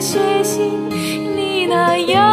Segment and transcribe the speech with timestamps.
[0.00, 2.25] 血腥，你那样。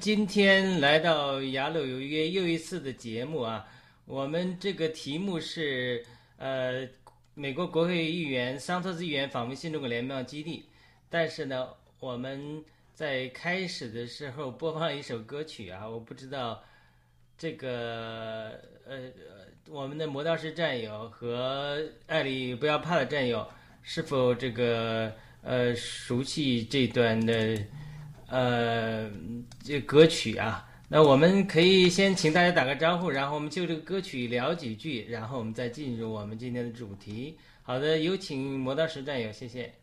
[0.00, 3.68] 今天来到雅鲁有约又一次的节目啊，
[4.06, 6.02] 我们这个题目是
[6.38, 6.88] 呃，
[7.34, 10.64] 美国国会议员桑托斯议员访问新中国联邦基地，
[11.10, 11.68] 但是呢，
[11.98, 12.64] 我们
[12.94, 16.64] 在开始的时候播放了一首歌曲啊，我不知道
[17.36, 19.12] 这个呃
[19.68, 23.46] 我们的磨刀石战友和艾丽不要怕的战友
[23.82, 27.58] 是否这个呃熟悉这段的。
[28.30, 29.10] 呃，
[29.62, 37.36] 这歌曲啊，那我们可以先请大家打个招呼，然后我们就这个歌曲聊几句，然后我们再进入我们今天的主题。
[37.62, 39.79] 好的，有请磨刀石战友，谢谢。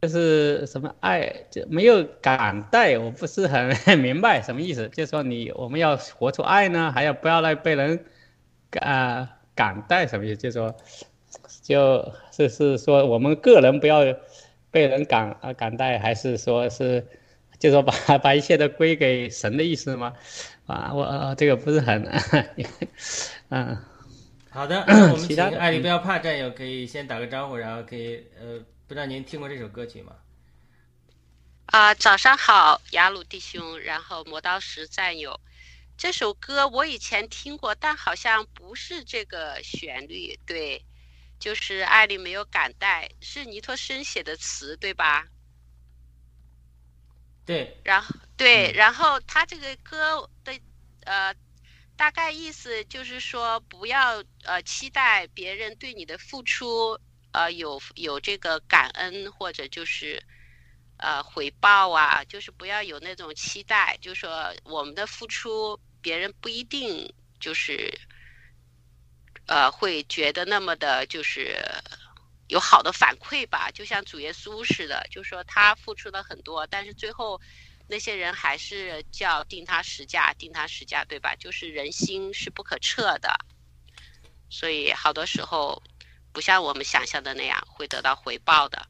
[0.00, 4.88] 就是什么爱就没有感带，我不是很明白什么意思。
[4.88, 8.04] 就说你我们要活出爱呢，还要不要来被人
[8.80, 10.36] 啊感带什么意思？
[10.36, 10.74] 就是说
[11.62, 14.00] 就是是说我们个人不要
[14.72, 17.06] 被人感啊感带，还是说是
[17.60, 20.12] 就说把把一切都归给神的意思吗？
[20.66, 22.02] 啊，我、这个不是很
[23.50, 23.78] 嗯。
[24.54, 30.14] 好的， 那我们请其他的艾丽不要怕战友可以先打个招呼，然后可以呃，不知道您听过这首歌曲吗？
[31.66, 35.40] 啊、早上好，雅鲁弟兄，然后磨刀石战友，
[35.98, 40.80] 这首歌我以前听过，但好像不是这个旋律，对，
[41.40, 45.26] 就是爱丽没有感带，是尼托生写的词，对吧？
[47.44, 50.52] 对，然后对，嗯然后他这个歌的
[51.06, 51.34] 呃
[51.96, 56.98] 大概意思就是说，不要呃期待别人对你的付出
[57.32, 60.22] 呃有有这个感恩或者就是
[60.98, 67.92] 呃回报啊，就是不要有那种期待，就说我们的付出别人不一定就是
[69.46, 71.56] 呃会觉得那么的就是。
[72.48, 77.40] 有好的反馈吧，就像主耶稣似的，就说他付出了很多，但是最后
[77.86, 81.34] 那些人还是叫定他实价，定他实价，对吧？
[81.36, 83.36] 就是人心是不可测的，
[84.48, 85.82] 所以好多时候
[86.32, 88.86] 不像我们想象的那样会得到回报的。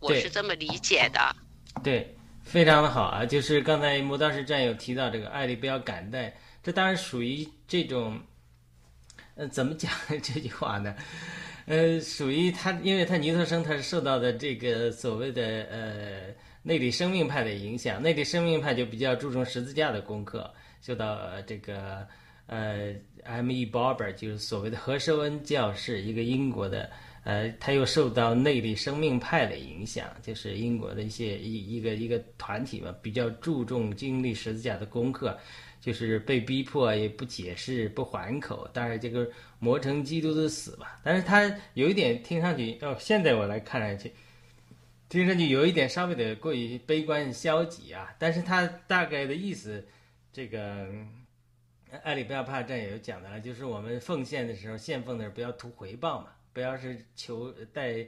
[0.00, 1.34] 我是这么理解的。
[1.82, 3.24] 对，非常的好啊！
[3.24, 8.20] 就是刚才磨刀石战友提到这个“爱丽不要感戴”，这当然属于这种，
[9.34, 10.94] 呃，怎么讲 这句话呢？
[11.66, 16.34] 呃，属于他，因为他尼特生他是受到的这个所谓的呃
[16.68, 22.06] 内里生命派的影响，内里生命派就比较注重十字架的功课，受到这个
[22.44, 22.92] 呃
[23.24, 23.64] M.E.
[23.64, 26.90] Barber 就是所谓的何寿恩教士，一个英国的。
[27.24, 35.36] 呃，他又受到内力生命派的影响，就是英国的一些一一个一个团体嘛，比较注重经历十字架的功课，
[35.80, 40.98] 就是被逼迫也不解释不还口，当然这个磨成基督的死吧。
[41.02, 44.10] 但是他有一点听上去，哦，现在我来看上去，
[45.08, 48.14] 听上去有一点稍微的过于悲观消极啊。
[48.18, 49.86] 但是他大概的意思，
[50.32, 50.88] 这个
[52.02, 56.28] 艾里不要怕战友讲的了，就是我们奉献的时候，献奉的时候不要图回报嘛。
[56.54, 58.04] 不要是求带，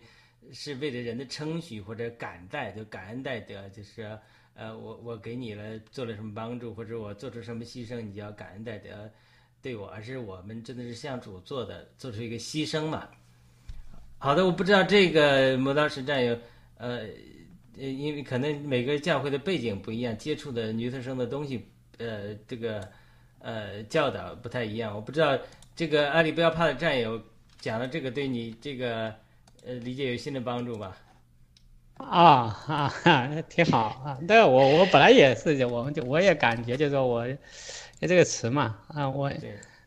[0.52, 4.18] 是为了人的称许或者感戴，就感恩戴德，就是
[4.54, 9.08] 呃，我我给你了做了什么帮助，或者我做出什么牺牲，你就要感恩戴德
[9.62, 13.08] 对我，而是我们真的是向主做的，做出一个牺牲嘛。
[14.18, 16.36] 好的，我不知道这个磨刀石战友，
[16.80, 17.02] 呃，
[17.76, 21.68] 因为可能每个教会的背景不一样，接触的女特生的东西，
[21.98, 22.88] 呃，这个
[23.38, 25.38] 呃教导不太一样，我不知道
[25.76, 27.22] 这个阿里不要怕的战友。
[27.60, 29.14] 讲了这个对你这个
[29.66, 30.96] 呃理解有新的帮助吧？
[31.98, 34.18] 啊啊，挺好啊！
[34.26, 37.28] 对，我我本来也是，我们就我也感觉就是说我
[38.00, 39.30] 这个词嘛啊，我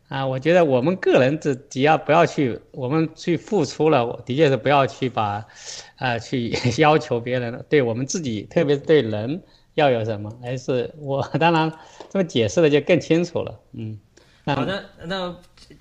[0.09, 5.45] 啊，我觉得我们个人只只要不要去，我们去付出了，我的确是不要去把
[5.97, 9.41] 啊去 要求别人，对我们自己，特别是对人
[9.73, 11.71] 要有什么，还是我当然
[12.09, 13.99] 这么解释的就更清楚了，嗯。
[14.45, 15.33] 好的，那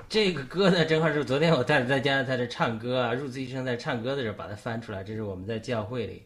[0.09, 6.23] 这个歌呢，正好是昨天我带着大家在这唱歌啊，入资医生在唱歌的时候把它翻出来，这是我们在教会里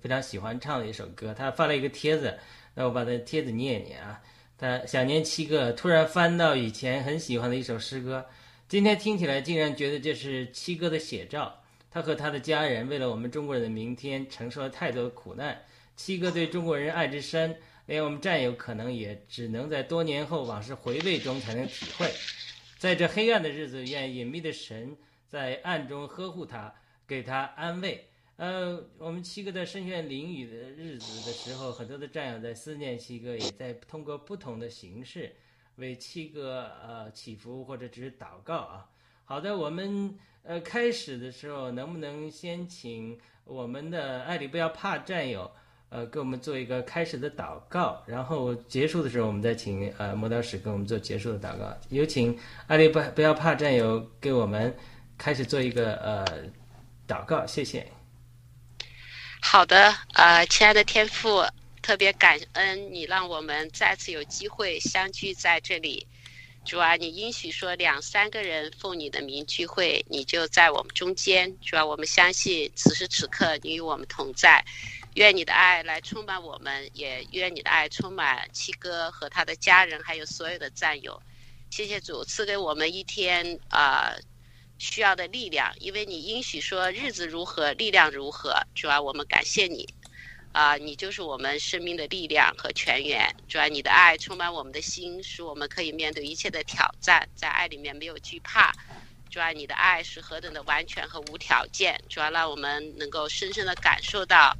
[0.00, 1.34] 非常喜欢唱的一首歌。
[1.36, 2.32] 他发了一个帖子，
[2.74, 4.22] 那我把那帖子念一念啊。
[4.56, 8.26] 他想念七哥，突然翻到以前很喜欢的一首诗歌，
[8.68, 11.62] 今天听起来竟然觉得这是七哥的写照。
[11.90, 15.62] 他和他的家人为了我们中国人的明天承受了太多的苦难。
[15.96, 17.56] 七哥对中国人爱之深。
[17.86, 22.10] 连我们战友可能也只能在多年后往事回味中才能体会，
[22.78, 24.96] 在这黑暗的日子，愿隐秘的神
[25.28, 26.74] 在暗中呵护他，
[27.06, 28.08] 给他安慰。
[28.36, 35.32] 呃，我们七哥在深陷囹圄的日子的时候，很多的战友在思念七哥，也在通过不同的形式
[35.76, 38.90] 为七哥呃祈福或者只是祷告啊。
[39.24, 45.50] 好的，我们呃开始的时候，能不能先请我们的艾里不要怕战友？
[45.90, 51.72] 呃，给我们做一个开始的祷告，然后结束的时候，我们再请呃磨刀石给我们做结束的祷告。
[51.88, 52.36] 有请
[52.66, 54.74] 阿里不不要怕战友给我们
[55.16, 56.26] 开始做一个呃
[57.06, 57.93] 祷告，谢谢。
[59.46, 61.46] 好的，呃，亲爱的天父，
[61.82, 66.04] 特别感恩你让我们再次有机会相聚在这里。
[66.64, 71.56] 主啊，你应许说两三个人奉你的名聚会，你就在我们中间。
[71.60, 74.64] 主啊，我们相信此时此刻你与我们同在。
[75.14, 81.22] 愿你的爱来充满我们，也愿你的爱充满七哥和他的家人，还有所有的战友。
[81.70, 84.14] 谢谢主赐给我们一天啊
[84.78, 88.60] 需要的力量，因为你应许说日子如何，力量如何。
[88.74, 89.88] 主啊，我们感谢你，
[90.52, 93.34] 啊，你就是我们生命的力量和泉源。
[93.48, 98.72] 主啊，你的爱充满我们的心，使我们可以面对一切的挑战，在爱里面没有惧怕。
[99.30, 102.00] 主啊，你的爱是何等的完全和无条件。
[102.08, 104.56] 主啊，让我们能够深深的感受到。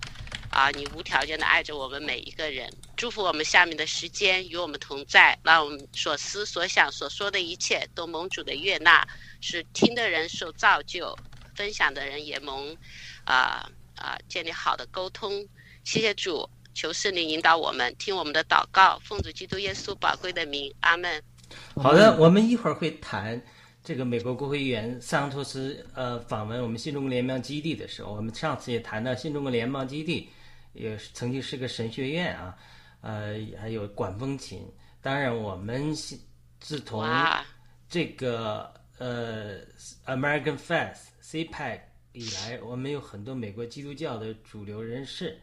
[0.55, 9.05] 啊，你无条件的爱着我们每一个人，祝福我们下面的时间与我们同在，让我们所思所想所说的一切都蒙主的悦纳，
[9.41, 11.13] 使听的人受造就，
[11.57, 12.73] 分享的人也蒙，
[13.25, 15.45] 啊啊，建立好的沟通。
[15.83, 21.21] 谢谢主，求圣灵引导我们，听我们的祷告，奉主基督耶稣宝贵的名，阿门。
[21.75, 23.43] 好的，我们一会儿会谈
[23.83, 30.31] 这个美国国会议员桑托斯呃访问我们新中国联邦基地的时候，我们上次也谈到新中国联邦基地。
[30.75, 32.57] 也曾经是个神学院啊，
[33.01, 34.71] 呃，还有管风琴。
[35.01, 35.95] 当然，我们
[36.61, 37.07] 自从
[37.89, 39.61] 这个呃
[40.07, 41.81] American Faith CPAC
[42.13, 45.39] 以来，我们有很多美国基督教的主流人士，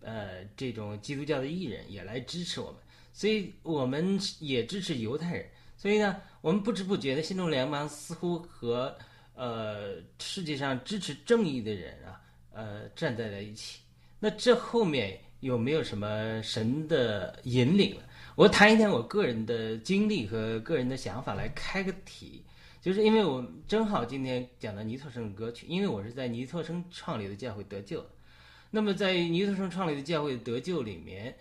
[0.00, 2.80] 呃，这种基督教的艺人也来支持我们，
[3.12, 5.48] 所以我们也支持犹太人。
[5.78, 8.96] 所以呢，我们不知不觉的，新中联邦似乎和
[9.34, 12.20] 呃世界上支持正义的人啊，
[12.52, 13.80] 呃，站在了一起。
[14.18, 18.02] 那这后面有没有什么神的引领了。
[18.34, 22.44] 我谈一谈我个人的经历和个人的想法来开个题，
[22.82, 28.10] 就是因为我正好今天讲到尼特生的歌曲，因为我是在尼特生创立的教会得救的。
[28.70, 31.34] 那么在尼特生创立的教会得救里面，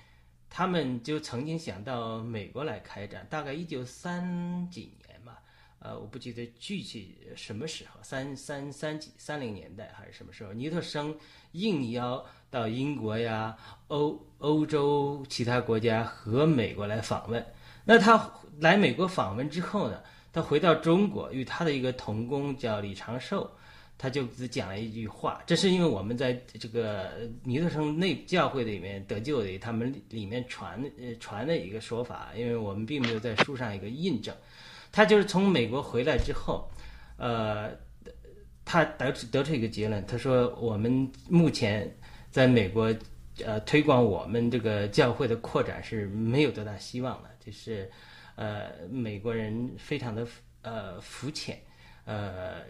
[0.50, 5.42] 他们就曾经想到美国来开展，大概一九三几年吧，
[5.80, 11.18] 呃，我不记得具体什么时候，三三三几三零年代还是什么时候，尼特生
[11.52, 13.54] 应邀到英国呀、
[13.90, 17.46] 欧欧洲其他国家和美国来访问。
[17.84, 18.32] 那他
[18.62, 23.52] 来美国访问之后呢，他回到中国，与他的一个同工叫李长寿。
[23.98, 27.12] 他就只讲了一句话，这是因为我们在这个
[27.44, 34.36] 尼特生内教会里面得救的，他们里面传呃传的一个说法，因为我们并没有在书上一个印证。
[34.92, 36.70] 他就是从美国回来之后，
[37.18, 37.72] 呃，
[38.66, 41.90] 他得出得出一个结论，他说我们目前
[42.36, 42.94] 在美国
[43.46, 47.90] 呃推广我们这个教会的扩展是没有多大希望的，就是
[48.36, 50.28] 呃美国人非常的
[50.62, 51.58] 呃肤浅，
[52.04, 52.62] 呃。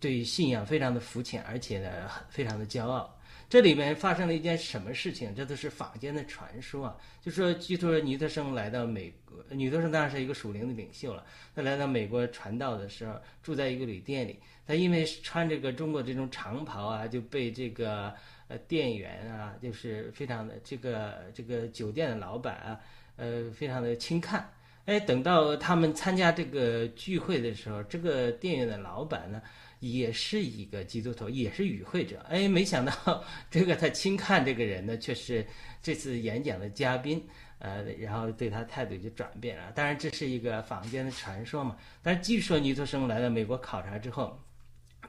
[0.00, 3.18] 对信仰非常的肤浅，而且呢，非常的骄傲。
[3.48, 5.34] 这里面发生了一件什么事情？
[5.34, 6.96] 这都是坊间的传说啊。
[7.22, 11.24] 就说，据说尼特生来到美国，尼特生当然是一个属灵的领袖了。
[11.54, 14.38] 他来到美国传道的时候，住在一个旅店里。
[14.66, 18.14] 他因为穿这个中国这种长袍啊，就被这个
[18.58, 22.80] 店员啊，就是非常的这个这个酒店的老板啊，
[23.16, 24.50] 呃，非常的轻看。
[24.86, 29.42] 哎，等到他们参加这个聚会的时候，这个店员的老板呢？
[29.80, 32.24] 也是一个基督徒，也是与会者。
[32.26, 35.46] 哎，没想到这个他轻看这个人呢，却是
[35.82, 37.22] 这次演讲的嘉宾。
[37.58, 39.70] 呃，然后对他态度就转变了。
[39.72, 41.76] 当然，这是一个坊间的传说嘛。
[42.02, 44.38] 但是据说尼托生来到美国考察之后，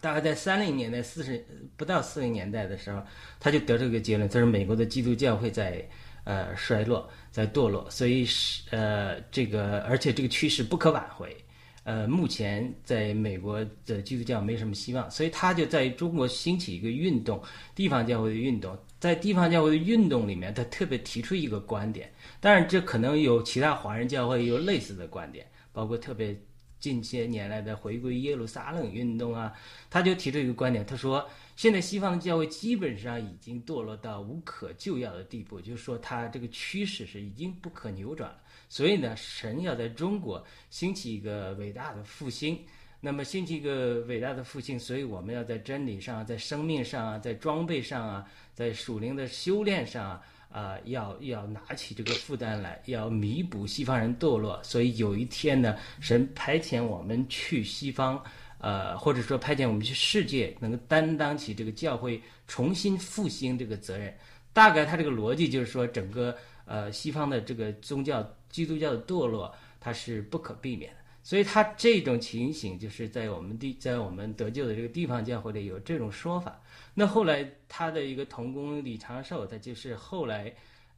[0.02, 3.02] 大概在三零年代、四十不到四零年代的时候，
[3.40, 5.88] 他就得出一个结论：，他说美国的基督教会在
[6.24, 11.36] 呃衰落，在堕落，所以是呃这个，而且这个趋势不可挽回。
[11.84, 17.40] 呃，目前在美国的基督教没什么希望，所以他就在中国兴起一个运动，
[17.76, 18.76] 地方教会的运动。
[19.00, 26.36] 在地方教会的运动里面，他特别提出一个观点，当然这可能有其他华人教会有类似的观点，包括特别
[26.86, 29.52] 近些年来的回归耶路撒冷运动啊，
[29.90, 38.38] 他就提出一个观点，他说现在西方的教会基本上已经堕落到无可救药的地步，就是说他这个趋势是已经不可扭转了。
[38.70, 42.60] 所以呢，神要在中国兴起一个伟大的复兴，
[43.02, 48.24] 那么兴起一个伟大的复兴，所以我们要在真理上、在生命上啊、在装备上啊、
[48.54, 50.22] 在属灵的修炼上啊，
[50.56, 54.58] 啊，要要拿起这个负担来，要弥补西方人堕落。
[54.64, 58.24] 所以有一天呢，神派遣我们去西方，
[58.60, 64.14] 呃，或者说派遣我们去世界，能够担当起这个教会重新复兴这个责任。
[64.54, 66.34] 大概他这个逻辑就是说，整个
[66.66, 68.26] 呃西方的这个宗教。
[68.48, 76.58] 基督教的堕落，它是不可避免的，所以他这种情形就是在我们地，在我们得救的这个地方教会里有这种说法。
[76.96, 80.52] 那后来他的一个同工李长寿，他就是后来，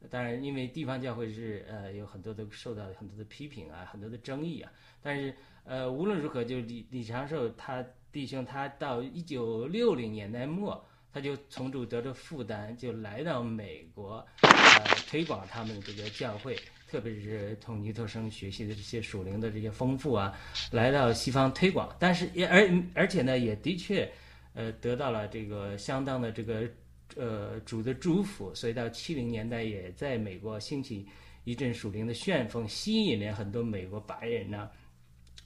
[0.08, 16.56] 当然因为地方教会是呃有很多都受到很多的批评啊，很多的争议啊，但是呃无论如何，就李李长寿他弟兄，他到一九六零年代末，他就从主得着负担，就来到美国，呃推广他们这个教会。
[16.90, 20.32] 特别是从尼特生学习的这些属灵的这些丰富啊，
[20.70, 24.10] 来到西方推广，但是也而而且呢，也的确，
[24.58, 26.68] 呃，得到了这个相当的这个
[27.14, 31.06] 呃主的祝福，所以到七零年代也在美国兴起
[31.44, 34.68] 一阵属灵的旋风，吸引了很多美国白人呢，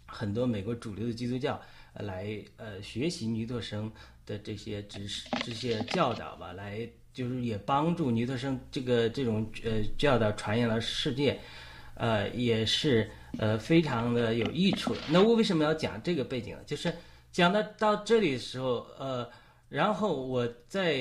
[0.07, 1.61] 很多美国主流的基督教
[1.92, 3.92] 来呃学习尼特生
[4.25, 6.88] 的这些知识、这些教导吧，来。
[7.12, 11.38] 就是也帮助尼特生这个这种呃教导传扬了世界，
[11.92, 15.00] 呃也是呃非常的有益处的。
[15.11, 16.62] 那我为什么要讲这个背景呢？
[16.64, 16.90] 就是
[17.33, 19.28] 讲到到这里的时候，呃，
[19.71, 21.00] 然后我在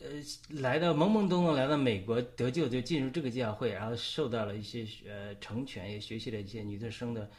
[0.00, 0.08] 呃
[0.48, 7.30] 来到懵懵懂懂来到美国得救，就进入这个教会，然后受到了一些呃成全，也学习了一些尼特生的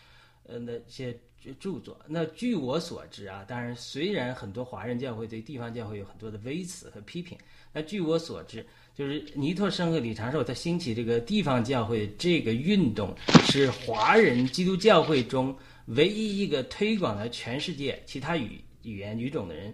[0.47, 1.13] 呃那些
[1.59, 1.99] 著作。
[2.07, 7.37] 那据我所知啊，当然虽然很多华人教会对地方教会有很多的微词和批评。
[7.73, 13.13] 那据我所知，就是尼特生和李长寿他兴起这个地方教会这个运动，
[13.47, 15.53] 是华人基督教会中
[15.85, 19.73] 唯一一个推广了全世界其他语语言语种的人，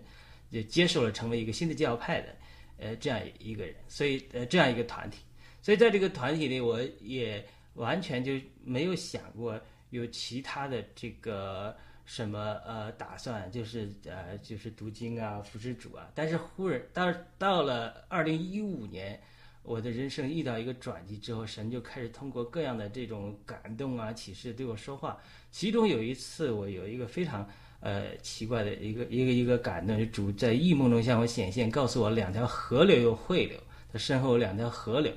[0.52, 2.36] 就接受了成为一个新的教派的，
[2.78, 5.20] 呃，这样一个人，所以呃这样一个团体，
[5.62, 11.76] 所以在这个团体里，我也完全就没有想过有其他的这个。
[12.06, 19.22] 什么呃打算就是呃就是读经啊服侍主啊，但是忽然到到了二零一五年，
[19.62, 25.22] 我的人生遇到一个转机之后，神就开始通过各样的这种感动啊、启示对我说话。
[25.52, 27.48] 其中有一次，我有一个非常
[27.80, 33.58] 呃奇怪的一个一个一个感动，就主在异梦中向我显现，告诉我两条河流有汇流，
[33.92, 35.12] 他身后有两条河流。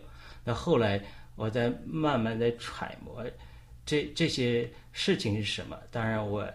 [0.44, 1.02] 那后来
[1.36, 3.24] 我在慢慢的揣摩
[3.84, 5.78] 这这些事情是什么。
[5.90, 6.48] 当然我。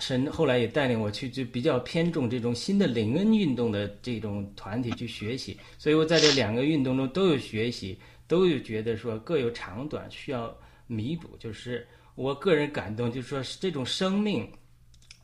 [0.00, 10.52] 神后来也带领我去，就比较偏重这种新的灵恩运动的这种团体去学习，所以我在这两个运动中都有学习，都有觉得说各有长短，需要
[10.88, 11.36] 弥补。
[11.38, 14.50] 就是我个人感动，就是说这种生命，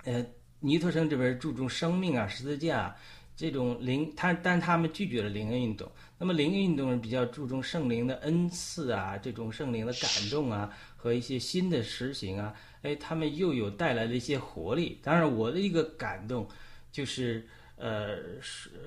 [0.04, 0.24] 呃，
[0.58, 2.94] 尼托生这边注重生命啊，十字架
[3.36, 5.90] 这种灵，他但他们拒绝了灵恩运动。
[6.18, 12.54] 那么灵恩运动比较注重圣灵的恩赐啊，这种圣灵的感动啊，和一些新的实行啊。
[12.82, 14.98] 哎，他们又有带来了一些活力。
[15.02, 16.46] 当然，我的一个感动，
[16.90, 18.18] 就是呃，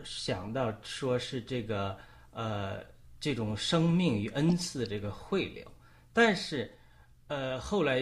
[0.04, 1.98] 想到说是这个
[2.32, 2.84] 呃，
[3.20, 5.66] 这种生命与恩赐的这个汇流。
[6.12, 6.72] 但是，
[7.34, 8.00] 呃，后来，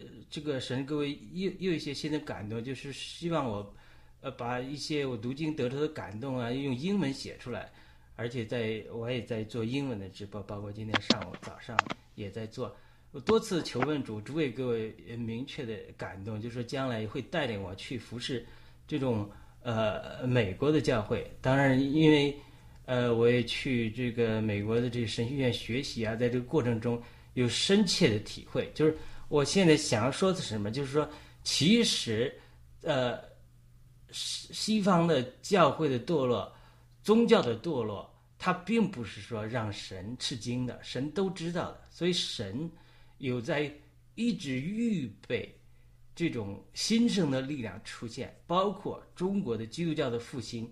[0.00, 3.72] 呃，这个神各位又又一些新的感动，就是希望我，
[4.20, 7.70] 呃，把一些我读经得出的感动啊，用英文写出来，
[8.16, 11.78] 而且在我也在做英文的直播，包括今天上午早上
[12.16, 12.76] 也在做。
[13.12, 14.74] 我多次求问主，主也给我
[15.16, 18.44] 明确的感动，就说将来会带领我去服侍
[18.88, 19.30] 这种
[19.62, 21.30] 呃美国的教会。
[21.40, 22.36] 当然，因为
[22.84, 27.00] 呃我也去这个美国的这个神学院学习啊，在这个过程中
[27.36, 28.70] 有深切的体会。
[28.74, 30.70] 就是我现在想要说的是什么？
[30.70, 31.08] 就是说，
[31.42, 32.38] 其实
[32.82, 33.18] 呃
[34.10, 36.52] 西西方的教会的堕落，
[37.02, 42.70] 宗教的堕落，它并不是说让神吃惊的，神都知道的，所以神。
[43.18, 43.72] 有在
[44.14, 45.58] 一直预备
[46.14, 50.70] 这种新生的力量出现，包括中国的基督教的复兴，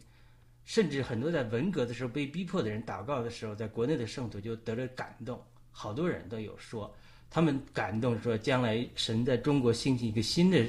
[0.63, 5.43] 甚至很多在文革的时候被逼迫的人祷告的时候，在国内的圣徒就得了感动，
[5.77, 6.91] 好多人都有说，
[7.29, 10.65] 他们感动说将来神在中国兴起一个新的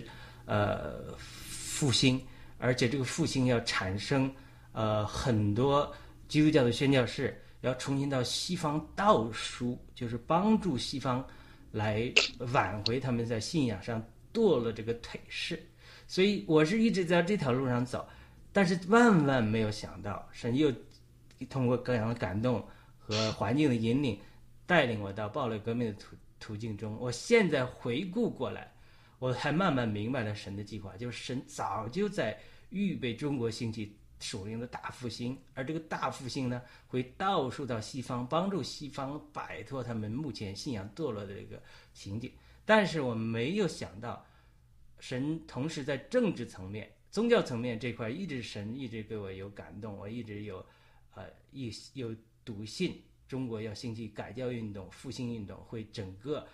[0.45, 2.19] 呃复兴，
[2.57, 4.29] 而且这个复兴要产生
[4.71, 5.89] 呃很多
[6.27, 11.25] 基督教的宣教士要重新到西方道书，就是帮助西方。
[11.71, 12.09] 来
[12.53, 14.01] 挽回他们在信仰上
[14.33, 15.61] 堕了这个颓势，
[16.07, 18.07] 所以我是一直在这条路上走，
[18.53, 20.71] 但是万万没有想到，神又
[21.49, 22.65] 通过各样的感动
[22.97, 24.17] 和环境的引领，
[24.65, 26.97] 带领我到暴力革命的途途径中。
[26.99, 28.73] 我现在回顾过来，
[29.19, 33.95] 我才慢慢明白了神的计划，就是神早就在预备中国兴起。
[34.17, 41.61] 属灵的大复兴，而这个大复兴呢，会倒数到西方，帮助西方摆脱他们目前信仰堕落的这个
[41.93, 42.31] 情景。
[42.63, 44.25] 但是我没有想到，
[44.99, 50.65] 神同时在政治层面、宗教层面这块，一直神一直给我有感动，我一直有，
[51.13, 56.47] 呃，一有笃信中国要兴起改教运动、复兴运动，会整个，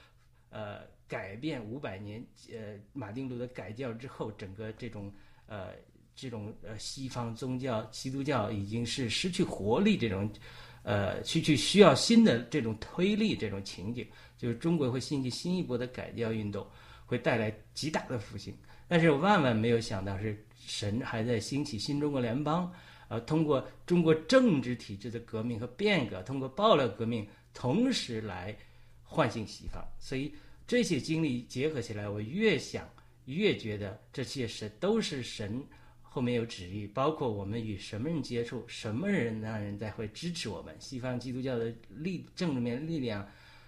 [0.50, 5.14] 呃，改变五百年，呃，马丁路德改教之后，整个这种，
[5.46, 5.70] 呃。
[6.14, 10.30] 这种呃，西方宗教基督教已经是失去活力，这种，
[10.84, 14.06] 呃，去去需要新的这种推力，这种情景，
[14.38, 16.68] 就是中国会兴起新一波的改教运动，
[17.06, 18.54] 会带来极大的复兴。
[18.90, 22.72] 但是我万万没有想到，是神还在兴起新中国联邦，
[23.12, 28.56] 呃，通过中国政治体制的革命和变革，通过爆料革命，同时来
[29.04, 29.86] 唤醒西方。
[30.00, 30.34] 所以
[30.66, 32.90] 这些经历结合起来，我越想
[33.26, 35.62] 越觉得这些是都是神。
[36.02, 40.74] 后面有旨意，包括我们与什么人接触，什么人让人才会支持我们。
[40.80, 43.26] 西方基督教的力正面力量，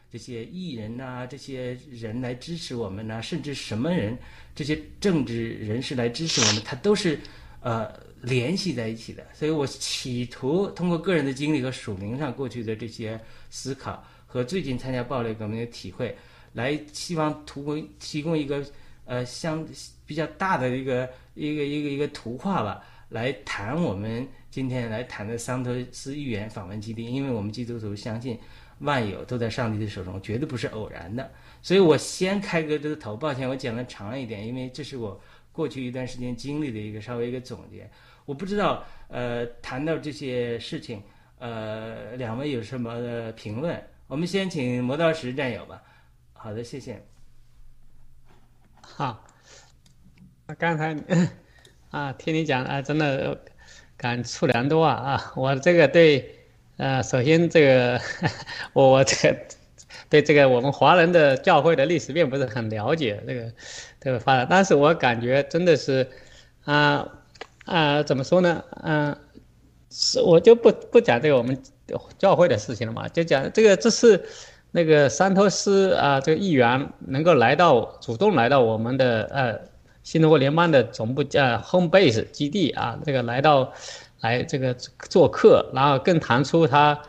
[0.10, 4.18] 这些艺人呐，这些人来支持我们呐，甚至什么人，
[4.56, 7.20] 这些政治人士来支持我们，他都是
[7.64, 9.26] 呃联系在一起的。
[9.34, 16.16] 所以我企图通过个人的经历和属灵上过去的这些思考，和最近参加暴力革命的体会，
[16.54, 18.64] 来希望提供提供一个
[19.06, 19.68] 呃相
[20.06, 21.10] 比较大的一个。
[21.36, 28.38] 一个一个一个图画吧，来谈我们今天来谈的桑托斯预言访问基地，因为我们基督徒相信
[28.82, 31.32] 万有都在上帝的手中，绝对不是偶然的。
[31.64, 35.20] 所以我先开个这个头，抱歉我讲的长了一点，因为这是我
[35.54, 37.90] 过去一段时间经历的一个稍微一个总结。
[38.26, 41.02] 我不知道呃谈到这些事情，
[41.40, 43.82] 呃两位有什么的评论？
[44.08, 45.82] 我们先请磨刀石战友吧。
[46.34, 47.02] 好的，谢谢。
[48.82, 49.26] 好。
[50.58, 50.96] 刚才
[51.90, 53.46] 啊，听你讲啊，真的
[53.96, 55.34] 感触良多啊啊！
[55.38, 56.36] 我这个对，
[56.76, 58.02] 呃，首先这个
[58.74, 59.40] 我我这个
[60.10, 63.54] 对这个我们华人的教会的历史并不是很了解，这个
[64.04, 66.06] 这个发展，但是我感觉真的是
[66.66, 67.08] 啊
[67.64, 68.62] 啊，怎么说呢？
[68.84, 69.16] 嗯，
[69.90, 71.58] 是我就不不讲这个我们
[72.18, 74.26] 教会的事情了嘛，就讲这个这是
[74.72, 79.58] 那个桑托斯啊，这个议员能够来到主动来到我们的呃
[80.04, 83.72] 新中国联邦的总部呃 home base 基地啊，这个来到
[84.20, 87.00] 来这个做客，然后更谈出他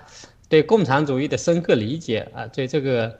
[0.48, 3.12] 对共产主义的深刻理解啊，对这个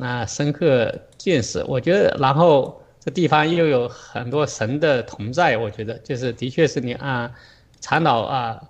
[0.00, 7.32] 啊深刻见识，我觉得，然后这地方又有很多神的同在，我觉得就是的确是你啊，
[7.80, 8.68] 长老啊。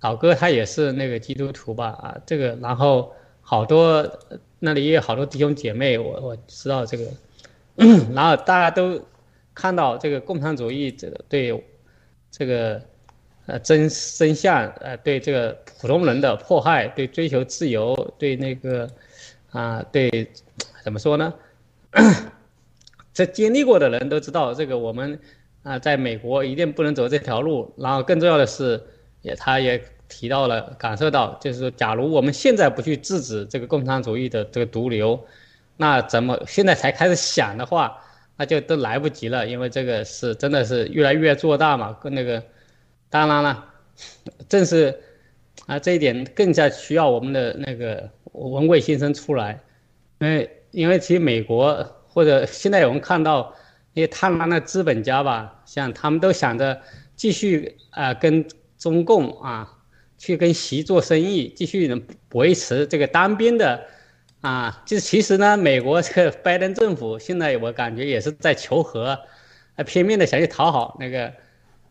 [0.00, 4.06] 老哥他也是那个基督徒吧啊，这个然后好多
[4.58, 7.04] 那里也有好多弟兄姐妹，我我知道这个，
[8.14, 9.00] 然后大家都
[9.54, 11.64] 看到这个共产主义这个对
[12.30, 12.82] 这个
[13.46, 18.86] 呃真真相呃对这个普通人的迫害，对追求自由，对那个
[19.52, 20.30] 啊对
[20.82, 21.32] 怎么说呢？
[23.14, 25.18] 这经历过的人都知道，这个我们
[25.62, 28.78] 啊在美国一定不能走这条路，然后更重要的是
[29.22, 29.82] 也他也。
[30.06, 35.18] 提到了，感受到，就是说，假如我们现在不去制止这个共产主义的这个毒瘤，
[35.78, 37.98] 那怎么现在才开始想的话，
[38.36, 41.96] 那就都来不及了，因为这个是真的是越来越做大嘛。
[42.00, 42.40] 跟那个，
[43.08, 43.64] 当然了，
[44.46, 44.94] 正是
[45.66, 49.58] 啊这一点更加需要我们的那个文贵先生出来，
[50.18, 51.74] 因为因为其实美国
[52.14, 53.54] 或者现在我们看到
[53.92, 56.80] 那些贪婪的资本家吧，像他们都想着
[57.14, 58.46] 继续啊跟
[58.78, 59.70] 中共啊。
[60.16, 63.84] 去跟习做生意，继续维持这个单边的，
[64.40, 69.18] 啊，就是其实呢，美国这个拜登政府现在我感觉也是在求和，
[69.74, 71.32] 啊，拼命的想去讨好那个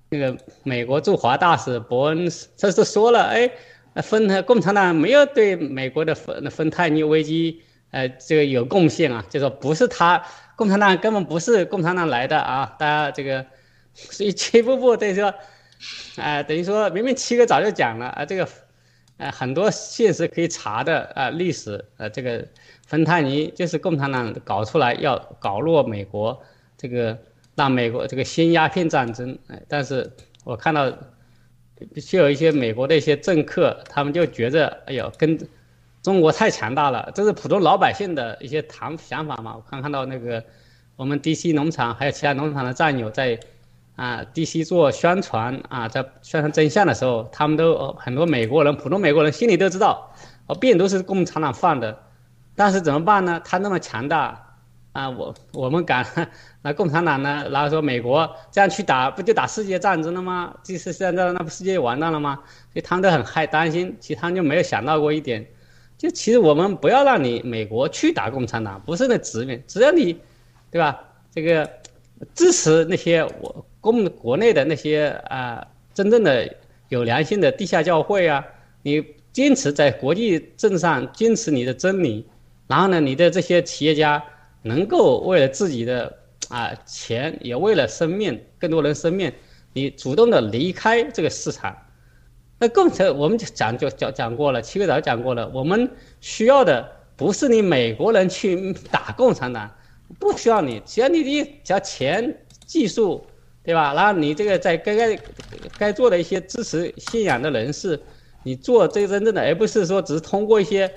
[0.09, 3.51] 那个美国驻华大使伯恩，这是说了，哎，
[4.01, 7.61] 芬共产党没有对美国的芬芬太尼危机，
[7.93, 10.21] 呃，这个有贡献啊，就说不是他，
[10.57, 13.45] 共产党根本不是共产党来的啊，大家这个，
[13.93, 15.33] 所以一步步对说。
[16.15, 18.47] 啊，等于说明明七哥早就讲了啊，这个，
[19.17, 22.47] 呃，很多现实可以查的啊，历史呃，这个
[22.87, 26.41] 芬太尼就是共产党搞出来要搞弱美国，
[26.77, 27.17] 这个
[27.55, 30.09] 让美国这个新鸦片战争，哎，但是
[30.45, 35.37] 我看到，就有一些美国的一些政客，他们就觉着，哎呦，跟
[36.03, 39.55] 中国太强大了，这是普通老百姓的一些谈想法嘛。
[39.55, 40.43] 我刚看到那个
[40.95, 43.39] 我们 DC 农场还有其他农场的战友在。
[43.95, 50.11] 啊，DC 做宣传啊，在宣传真相的时候，他们都很多美国人，普通美国人心里都知道，
[50.47, 51.95] 哦，病毒是共产党放的，
[52.55, 53.39] 但是怎么办呢？
[53.45, 54.57] 他那么强大，
[54.93, 56.03] 啊，我我们敢，
[56.63, 57.47] 那共产党呢？
[57.51, 60.55] 然后说美国这样去打，不就打世界战争了吗？
[60.63, 62.39] 第四次战争那不世界完蛋了吗？
[62.73, 65.45] 所以他们都很害担心，其实他们就没有想到过一点，
[66.03, 70.19] 就其实我们不要让你美国去打共产党，不是那殖民，只要你，
[70.69, 70.99] 对吧？
[71.33, 71.67] 这个
[72.35, 73.65] 支持那些我。
[73.79, 76.49] 公国内的那些啊，真正的
[76.87, 78.45] 有良心的地下教会啊，
[78.81, 82.25] 你坚持在国际政上坚持你的真理，
[82.65, 84.23] 然后呢，你的这些企业家
[84.61, 89.29] 能够为了自己的啊钱，也为了生命，更多人生命，
[89.73, 91.75] 你主动的离开这个市场，
[92.63, 99.69] 那共产我们讲就讲讲过了，七个早讲过了，我们需要的不是你美国人去打共产党，
[100.17, 102.33] 不需要你，只要你的只要钱
[102.65, 103.25] 技术。
[103.65, 103.93] 对吧？
[103.93, 105.19] 然后你这个在该该
[105.77, 107.97] 该做的一些支持信仰的人士，
[108.43, 110.91] 你做这个真正的，而不是说只是通过一些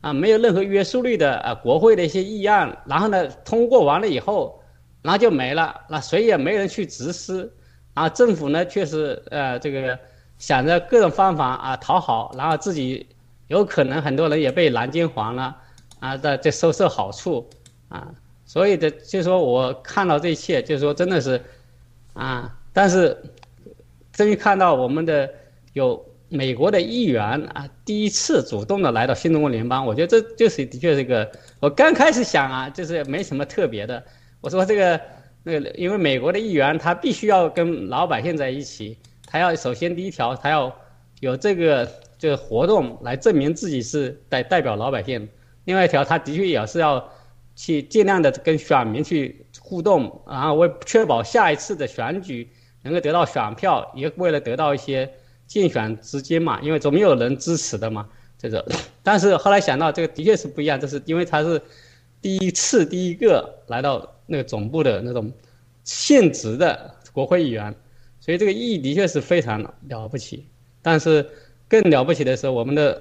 [0.00, 4.62] 啊没有任何约束力的啊国会的一些议案，然后呢通过完了以后，
[5.02, 7.52] 然后就没了，那谁也没人去实施，
[7.94, 9.98] 然后政府呢却是呃这个
[10.38, 13.06] 想着各种方法啊讨好，然后自己
[13.48, 15.56] 有可能很多人也被蓝金黄了
[16.00, 17.48] 啊在这收受好处
[17.88, 18.08] 啊，
[18.44, 21.40] 所以的就说我看到这一切，就是说真的是。
[22.18, 22.50] 啊！
[22.72, 23.14] 但是，
[24.10, 25.30] 终于看到我们的
[25.74, 27.22] 有美国的议员
[27.52, 31.30] 啊，第一次主动的来到新中国联邦，我觉得这就是的确是一个。
[31.60, 34.02] 我刚开始想啊，就是没什么特别的。
[34.40, 34.98] 我说这个
[35.42, 38.96] 那个，因为美国的议员他必须要跟老百姓在一起，
[39.36, 40.74] 他要首先第一条，他要
[41.20, 45.28] 有这个这个活动来证明自己是代代表老百姓。
[45.64, 47.06] 另外一条，他的确也是要
[47.54, 49.44] 去尽量的跟选民去。
[49.58, 52.48] 互动，然后为确保下一次的选举
[52.82, 55.10] 能够得到选票，也为了得到一些
[55.48, 58.08] 竞选资金嘛，因为总有人支持的嘛。
[58.38, 58.64] 这个，
[59.02, 61.60] 但是后来想到这个的确是不一样，这是因为他是
[62.22, 65.32] 第一次第一个来到那个总部的那种
[65.82, 67.74] 现职的国会议员，
[68.26, 70.44] 所以这个意义的确是非常了不起。
[70.82, 71.26] 但是
[71.68, 73.00] 更了不起的是，我们的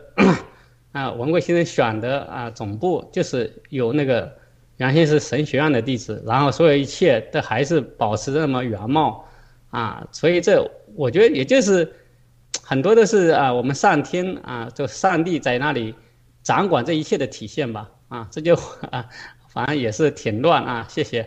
[0.91, 4.31] 啊文贵先生选的啊总部就是有那个。
[4.77, 9.25] 原先是神学院的地址，然后所有一切都还是保持那么原貌，
[9.69, 11.89] 啊，所以这我觉得也就是，
[12.61, 15.95] 很多都是啊，我们上天啊，就上帝在那里
[16.43, 17.89] 掌管这一切的体现吧。
[18.09, 18.53] 啊，这就
[18.91, 19.07] 啊，
[19.47, 20.85] 反正也是挺乱啊。
[20.89, 21.25] 谢谢。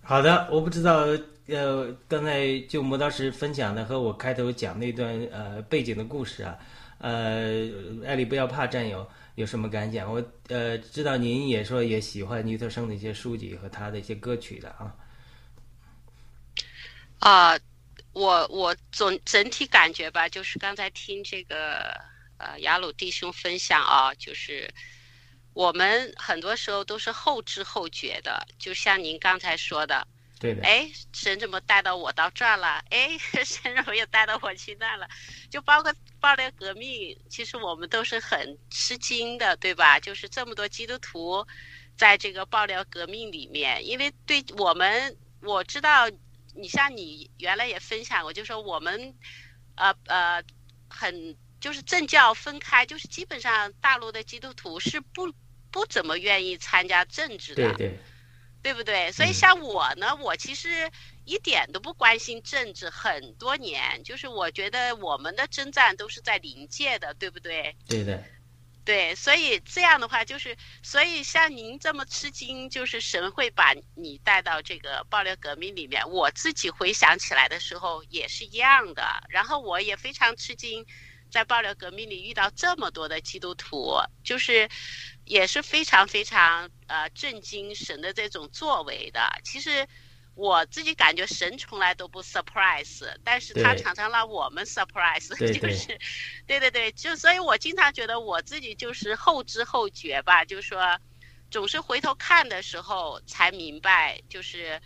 [0.00, 1.06] 好的，我不知道，
[1.48, 6.58] 呃，刚才就磨刀石分享的和我开头讲那段呃背景的故事啊，
[6.98, 7.70] 呃，
[8.04, 10.12] 艾丽不要怕，战友有什么感想？
[10.12, 14.94] 我呃知道您也说也喜欢尼特生的一些书籍和他的一些歌曲的啊。
[17.18, 17.58] 啊，
[18.12, 21.98] 我我总整体感觉吧，就是刚才听这个
[22.38, 24.68] 呃雅鲁弟兄分享啊，就是
[25.54, 30.06] 我们很多时候都是后知后觉的，就像您刚才说的，
[30.38, 32.82] 对的，哎，神怎么带到我到这儿了？
[32.90, 35.08] 哎， 神怎么又带到我去那了？
[35.50, 39.98] 就包括爆料革命，其实我们都是很吃惊的，对吧？
[40.00, 41.46] 就是这么多基督徒
[41.96, 46.08] 在这个爆料革命里面，因为对我们我知道。
[46.58, 49.14] 你像你原来也分享过，就说我们，
[49.74, 50.42] 呃呃，
[50.88, 55.30] 很就是政教分开，就是基本上大陆的基督徒是不
[55.70, 57.98] 不怎么愿意参加政治的，对对，
[58.66, 59.12] 对不对？
[59.12, 60.90] 所以像我呢，我其实
[61.24, 67.76] 一点都不关心政治，很多年，就是我觉得我们的征战都是在临界的，对不对？
[67.88, 68.20] 对的。
[68.84, 76.02] 对，所以这样的话，就是所以像您这么吃惊，就是神会把你带到这个爆料革命里面。
[76.10, 80.84] 我自己回想起来的时候也是一样的，然后我也非常吃惊，
[81.30, 84.68] 在爆料革命里遇到这么多的基督徒，就是
[85.26, 89.20] 也是非常非常呃震惊神的这种作为的。
[89.44, 89.86] 其实。
[90.38, 95.98] 我自己感觉神从来都不 surprise，但是他常常让我们 surprise， 就是，
[96.46, 101.00] 对对对，就所以我经常觉得我自己就是后知后觉吧，就是说，
[101.50, 104.78] 总是回头看的时候才明白，就是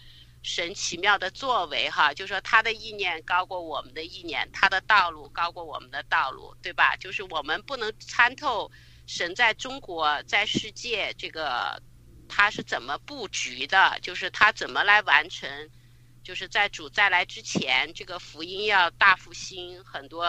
[0.44, 6.94] 神奇妙的作为哈，就说他的意念高过我们的意念，他的道路高过我们的道路，对吧？
[6.94, 8.70] 就是我们不能参透
[9.10, 11.82] 神在中国在世界这个。
[12.32, 13.98] 他是怎么布局的？
[14.02, 15.50] 就是他怎么来完成？
[16.22, 20.22] 就是在主再来之前，这个福音要大复兴，很多，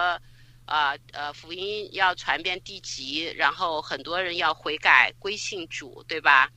[0.66, 6.50] 呃呃，福音要传遍地极，然后很多人要悔改归信主，对吧？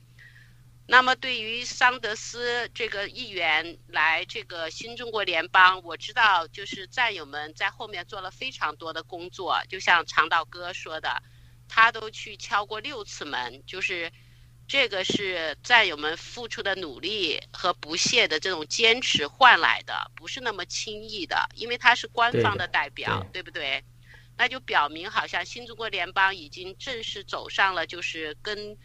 [0.88, 11.22] 那么对于桑德斯这个议员来这个新中国联邦，我知道就是战友们在后面做了非常多的工作，就像长岛哥说的，
[11.68, 14.12] 他都去敲过六次门，就是。
[14.68, 23.84] 这个是战友们付出的努力和不懈的这种坚持换来的，不是那么轻易的，因为他是官方的代表，对不对？
[24.36, 28.76] 那就表明好像新中国联邦已经正式走上了就是跟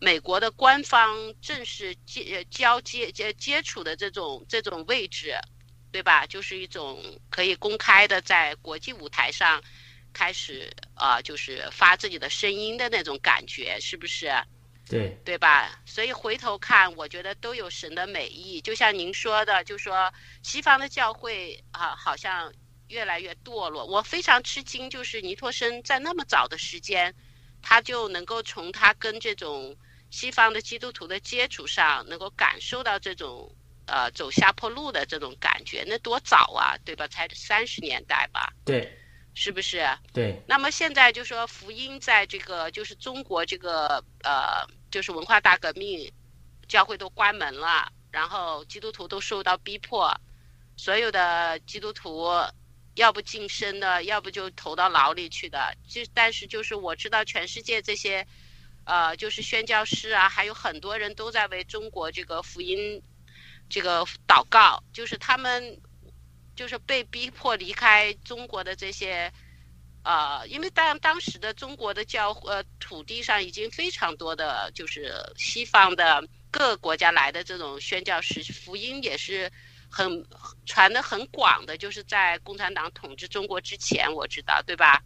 [0.00, 5.34] 美国的官方正式接交接接接触的这种这种位置，
[5.92, 6.26] 对吧？
[6.26, 9.62] 就是一种可以公开的在国际舞台上
[10.16, 14.32] 开始啊，就是发自己的声音的那种感觉，是不是？
[14.88, 15.78] 对对吧？
[15.84, 18.60] 所以回头看，我觉得都有神的美意。
[18.62, 20.10] 就像您说的，就说
[20.42, 22.50] 西方的教会啊，好像
[22.88, 23.84] 越来越堕落。
[23.84, 27.12] 我非常吃惊，就是尼托生在那么早的时间，
[27.60, 29.76] 他就能够从他跟这种
[30.10, 33.52] 西方的基督徒的接触上，能够感受到这种
[33.86, 35.84] 呃走下坡路的这种感觉。
[35.86, 37.06] 那多早啊，对吧？
[37.08, 38.52] 才三十年代吧？
[38.64, 38.96] 对。
[39.38, 39.86] 是不是？
[40.14, 40.42] 对。
[40.48, 46.10] 那么现在就说福音在这个就是中国这个呃就是文化大革命，
[46.66, 50.10] 教会都关门了，然后基督徒都受到逼迫，
[50.78, 52.26] 所有的基督徒
[52.94, 55.76] 要不晋升的，要不就投到牢里去的。
[55.86, 58.26] 就但是就是我知道全世界这些，
[58.86, 63.02] 呃就是宣教师啊，还有很多人都在为中国这个福音
[63.68, 65.78] 这个祷告，就是他们。
[66.56, 69.30] 就是被逼迫离开中国的这些，
[70.02, 79.52] 呃，因为当当时的中国的教呃土地上已经非常多的就是西方的各个国家来的这种宣教士，福音也是
[79.90, 80.26] 很
[80.64, 85.02] 传的很广的，就是在共产党统治中国之前，我知道，对吧？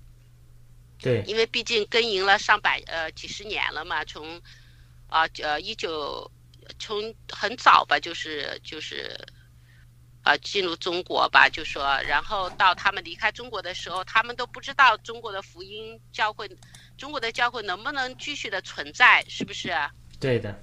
[1.00, 1.24] 对。
[1.26, 4.40] 因为毕竟耕耘了上百呃几十年了嘛，从
[5.08, 6.30] 啊呃一九
[6.78, 9.18] 从很早吧，就是就是。
[10.22, 16.46] 呃，进入中国吧，就说，然后到他们离开中国的时候，他们都不知道中国的福音教会，
[16.98, 19.74] 中国的教会能不能继续的存在，是不是？
[20.20, 20.54] 对的。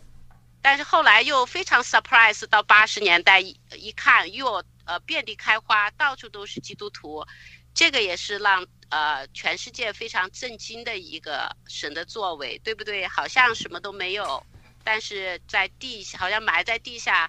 [0.62, 7.26] 但是后来又非常 surprise，到八十年代一一看，又呃遍地开花，到处都是基督徒，
[7.74, 13.08] 这个也是让呃全世界非常震惊的一个神的作为，对不对？
[13.08, 14.46] 好像什么都没有，
[14.84, 17.28] 但是在地下，好像埋在地下。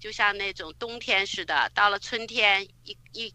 [0.00, 3.34] 就像那种冬天似的，到了春天，一一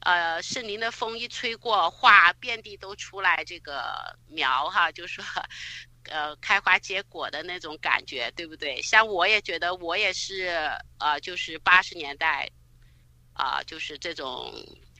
[0.00, 5.24] 呃，圣灵的风一吹过，花遍地都出来这个苗哈，就说，
[6.04, 8.80] 呃，开花结果的那种感觉，对不对？
[8.82, 10.70] 像我也觉得，我也是，
[11.00, 12.48] 呃，就是八十年代，
[13.32, 14.52] 啊，就是这种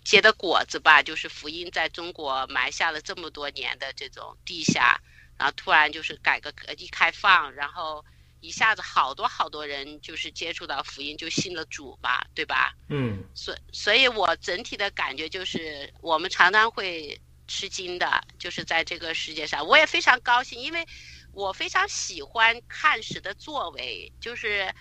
[0.04, 5.00] 结的果子吧，就是福音在中国埋下了这么多年的这种地下，
[5.38, 8.04] 然后突然就是改革一开放，然后。
[8.40, 12.72] 一下子好多好多人就是接触到福音就信了主嘛，对吧？
[12.88, 20.86] 嗯，所所以，我整体的感觉就是，我们常常会吃惊的，就是在这个世界上，我也非常高兴，因为
[21.32, 24.72] 我非常喜欢看神的作为，就是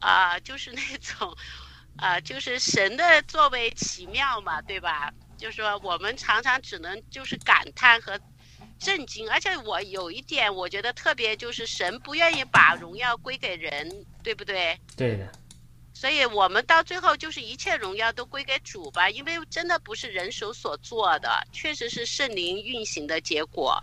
[0.00, 1.36] 啊，就是那种
[1.98, 5.12] 啊，就是神的作为奇妙嘛，对吧？
[5.36, 8.18] 就是说，我们常常只能就是感叹和。
[8.78, 13.90] 震惊，而且我有一点，我觉得特别就是神不愿意把荣耀归给人，
[14.22, 14.78] 对不对？
[14.96, 15.30] 对的。
[15.92, 23.76] 所以我们到最后就是一切荣耀都归给主吧，因为真的不是人手所做的，确实是圣灵运行的结果。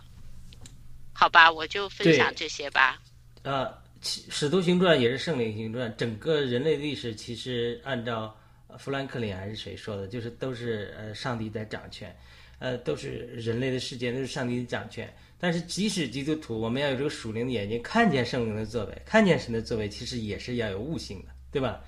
[1.12, 3.02] 好吧，我就分享这些吧。
[3.44, 3.66] 呃，
[4.30, 8.34] 《使徒行传》也是圣灵行传，整个人类历史其实按照
[8.80, 12.16] 弗兰克林还是谁说的，就是都是呃上帝在掌权。
[12.60, 15.14] 呃，都是人类的世界，都是上帝的掌权。
[15.38, 21.84] 但是，即使基督徒，我们要有这个属灵的眼睛，看见圣灵的作为，看见神的作为，其实也是要有悟性的，对吧？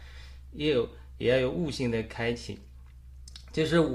[0.52, 0.88] 也有
[1.18, 2.60] 也要有悟性的开启。
[3.54, 3.94] 就是我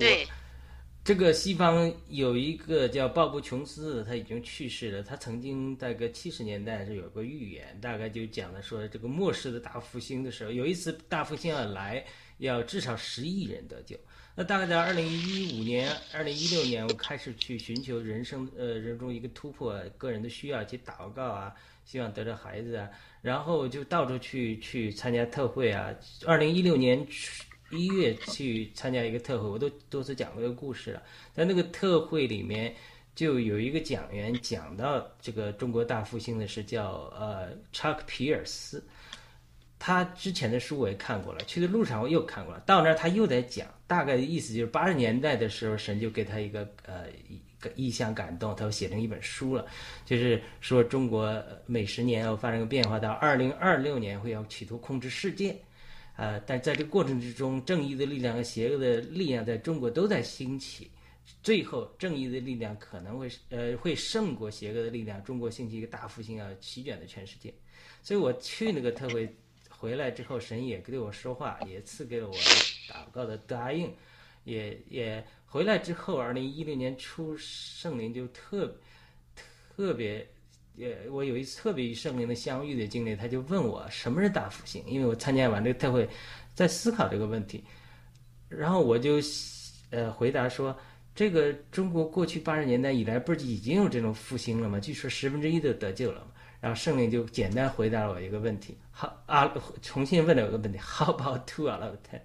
[1.05, 5.03] 这个西方有一个叫鲍勃琼斯，他已经去世了。
[5.03, 12.05] 他曾经大概七十年代是有个预言，大概就讲了说，这个末世的大复兴的时候，有一次大复兴要来，
[12.39, 13.97] 要至少十亿人得救。
[14.35, 21.55] 那大概在二零一五年、二零一六年，我开始去寻求人生呃人中一个突破，个人的需要去祷告啊，
[21.85, 22.89] 希望得到孩子啊，
[23.21, 25.95] 然后就到处去去参加特会啊。
[26.25, 27.07] 二零一六年
[27.71, 31.03] 一月去参加一个特会，我都多次讲过这个故事了。
[31.35, 32.75] 在那个特会里面，
[33.15, 38.83] 就有一个讲员讲到这个中国大复兴的是叫呃查克皮尔斯。
[39.79, 42.61] 他之前的书我也看过了，去的路上我又看过了。
[42.61, 49.67] 到那儿他又在讲，大概的意思就是八十年代的时候，神就给他一个呃一个意象感动，他写成一本书了，
[50.07, 55.55] 就是说中国每十年要发生个变化，到二零二六年会要企图控制世界，
[56.17, 60.91] 呃，但在这个过程之中，正义的力量和邪恶的力量在中国都在兴起，
[61.43, 67.53] 最后正义的力量可能会呃会胜过邪恶的力量，中国兴起一个大复兴要席卷的全世界，
[68.03, 69.29] 所以我去那个特会。
[69.69, 72.33] 回来之后，神也对我说话，也赐给了我
[72.89, 73.93] 祷告的答应，
[74.45, 78.75] 也也回来之后，二零一六年初，圣灵就特
[79.77, 80.27] 特别，
[80.79, 86.09] 呃，我有一次特别与圣灵的相遇的经历，他就问我什么是大复兴，因为我参加完这个特会，
[86.55, 87.65] 在思考这个问题，
[88.49, 89.21] 然后我就
[89.91, 90.77] 呃回答说，
[91.15, 94.81] 这个中国过去八十年代以来，不是已经有这种复兴了吗？
[94.81, 96.27] 据说十分之一都得救了。
[96.61, 99.53] 然后圣灵就简单回答了我一个问题，好啊，
[99.83, 102.21] 重新问了我一个问题，How about two out of ten？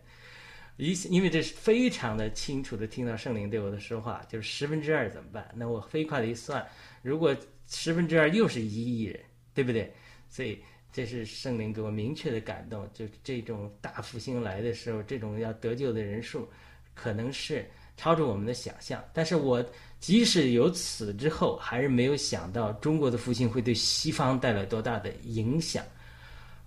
[0.77, 5.47] 一因为这是非常的清楚的听到圣灵对我的说话，就是十分之二怎么办？
[5.55, 6.65] 那我飞快的一算，
[7.01, 7.35] 如果
[7.67, 9.19] 十分之二又是一亿人，
[9.53, 9.93] 对不对？
[10.29, 10.59] 所以
[10.91, 16.47] 这是圣灵给我明确的感动，就这种大复兴来的时候，这种要得救的人数，
[16.93, 19.03] 可能是超出我们的想象。
[19.13, 19.63] 但是我。
[19.99, 25.83] 即使有此之后，还是没有想到中国的复兴会对西方带来多大的影响。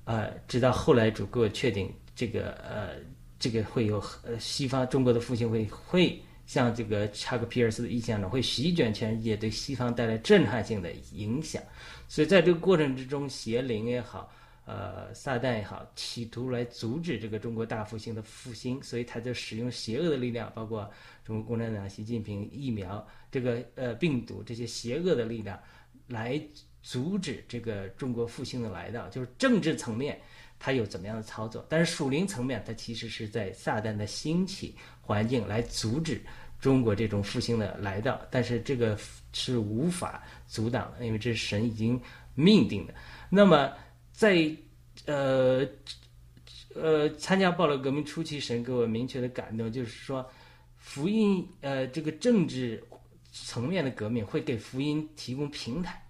[0.03, 2.97] 呃，直到后来主给我确定，这个呃，
[3.41, 11.61] 这个会有呃西方中国的复兴会会像这个查克皮尔斯的意象呢，会席卷全世界，对西方带来震撼性的影响。
[12.07, 14.32] 所以在这个过程之中，邪灵也好。
[14.66, 20.88] 呃，撒旦也好，企图来阻止这个中国大复兴的复兴，所以他就使用邪恶的力量，包括
[21.24, 25.59] 中国共产党、习近平、疫苗这个呃病毒这些邪恶的力量，
[26.07, 26.41] 来
[26.82, 29.09] 阻止这个中国复兴的来到。
[29.09, 30.20] 就是政治层面，
[30.61, 31.67] 他有怎么样的操作？
[31.69, 36.23] 但是属灵层面，他其实是在撒旦的兴起环境来阻止
[36.61, 38.21] 中国这种复兴的来到。
[38.31, 38.97] 但是这个
[39.33, 42.01] 是无法阻挡的，因为这是神已经
[42.37, 42.95] 命定的。
[43.29, 43.73] 那么。
[44.13, 44.55] 在
[45.07, 45.67] 呃
[46.75, 50.31] 呃参加暴乱革命初期，神给我明确的感动，就是说
[50.77, 52.85] 福音呃这个政治
[53.33, 56.07] 层面的革命会给福音提供平台，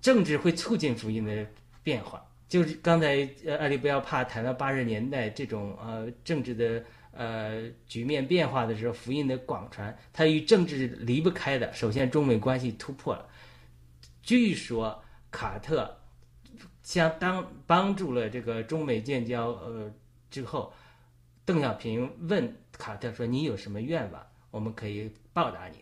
[0.00, 1.46] 政治会促进福音的
[1.82, 2.26] 变化。
[2.50, 11.72] 就是刚才呃艾利不要怕谈到八十年代这种呃政治的呃局面变化的时候，福音的广传，它与政治离不开的。
[11.72, 13.26] 首先中美关系突破了，
[14.22, 15.96] 据说卡特。
[16.82, 19.92] 相当帮助了这个中美建交，呃
[20.28, 20.72] 之后，
[21.44, 25.76] 邓小平问卡特说：“你有什么愿望，我们可以报答你。”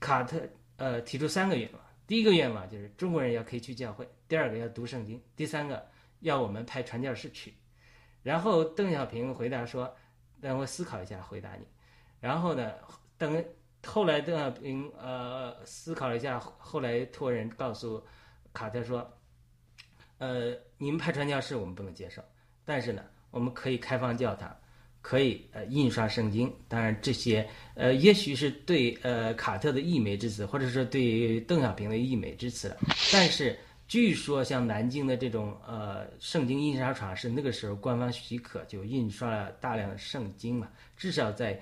[0.00, 0.40] 卡特
[0.76, 5.86] 呃提出三个愿望，第一个愿望就是中国人要可以去教会，第二个要读圣经，第三个
[6.20, 7.54] 要我们派传教士去。
[8.22, 9.94] 然后邓小平回答说
[10.40, 11.66] ：“等我思考一下回答你。”
[12.20, 12.72] 然后呢，
[13.16, 13.44] 等
[13.86, 18.02] 后来邓小平呃思考了一下，后来托人告诉
[18.52, 19.10] 卡特说
[20.18, 22.22] ：“呃，你们派传教士我们不能接受，
[22.64, 24.54] 但是呢，我们可以开放教堂。”
[25.04, 32.78] 可以呃印刷圣经，当然这些呃也许是对呃卡特的溢美之词，或者说对邓小平的溢美之词了。
[33.12, 33.54] 但是
[33.86, 41.60] 据说像南京的这种呃圣经印刷厂是那个时候官方许可就印刷了大量的圣经嘛，至少在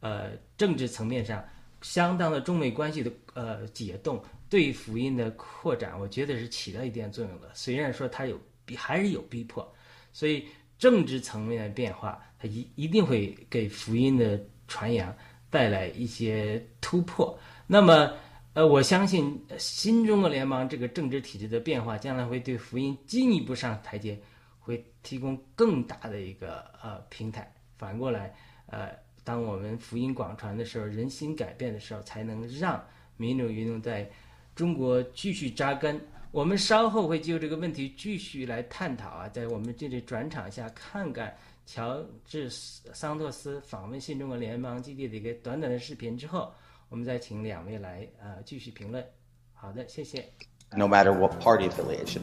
[0.00, 1.42] 呃政治层面上
[1.80, 7.50] 相当的中美关系的呃解冻，对福音的扩展，我觉得是起到一定作用的。
[7.54, 9.66] 虽然说它有逼还是有逼迫，
[10.12, 10.44] 所以
[10.82, 12.20] 政治层面的变化。
[12.40, 15.14] 它一一定会给福音的传扬
[15.48, 17.38] 带来一些突破。
[17.68, 18.12] 那么，
[18.52, 24.20] 呃，我相信新中国联邦这个政治体制的变化，将来会对福音进一步上台阶，
[24.58, 27.48] 会提供更大的一个呃平台。
[27.78, 28.34] 反过来，
[28.66, 28.88] 呃，
[29.22, 32.84] 当我们福音广传的时候，人心改变的时候，才能让
[33.16, 34.10] 民主运动在
[34.56, 36.00] 中国继续扎根。
[36.31, 41.35] 我们稍后会就这个问题继续来探讨啊，在我们这里转场下看看。
[41.69, 46.49] 乔治桑托斯访问新中国联邦基地的一个短短的视频之后，
[46.87, 49.05] 我们再请两位来呃继续评论。
[49.53, 50.29] 好的，谢谢。
[50.77, 52.21] No matter what party affiliation,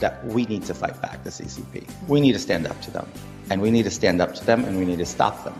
[0.00, 1.82] that we need to fight back the CCP.
[2.08, 3.04] We need to stand up to them,
[3.50, 5.52] and we need to stand up to them, and we need to stop them.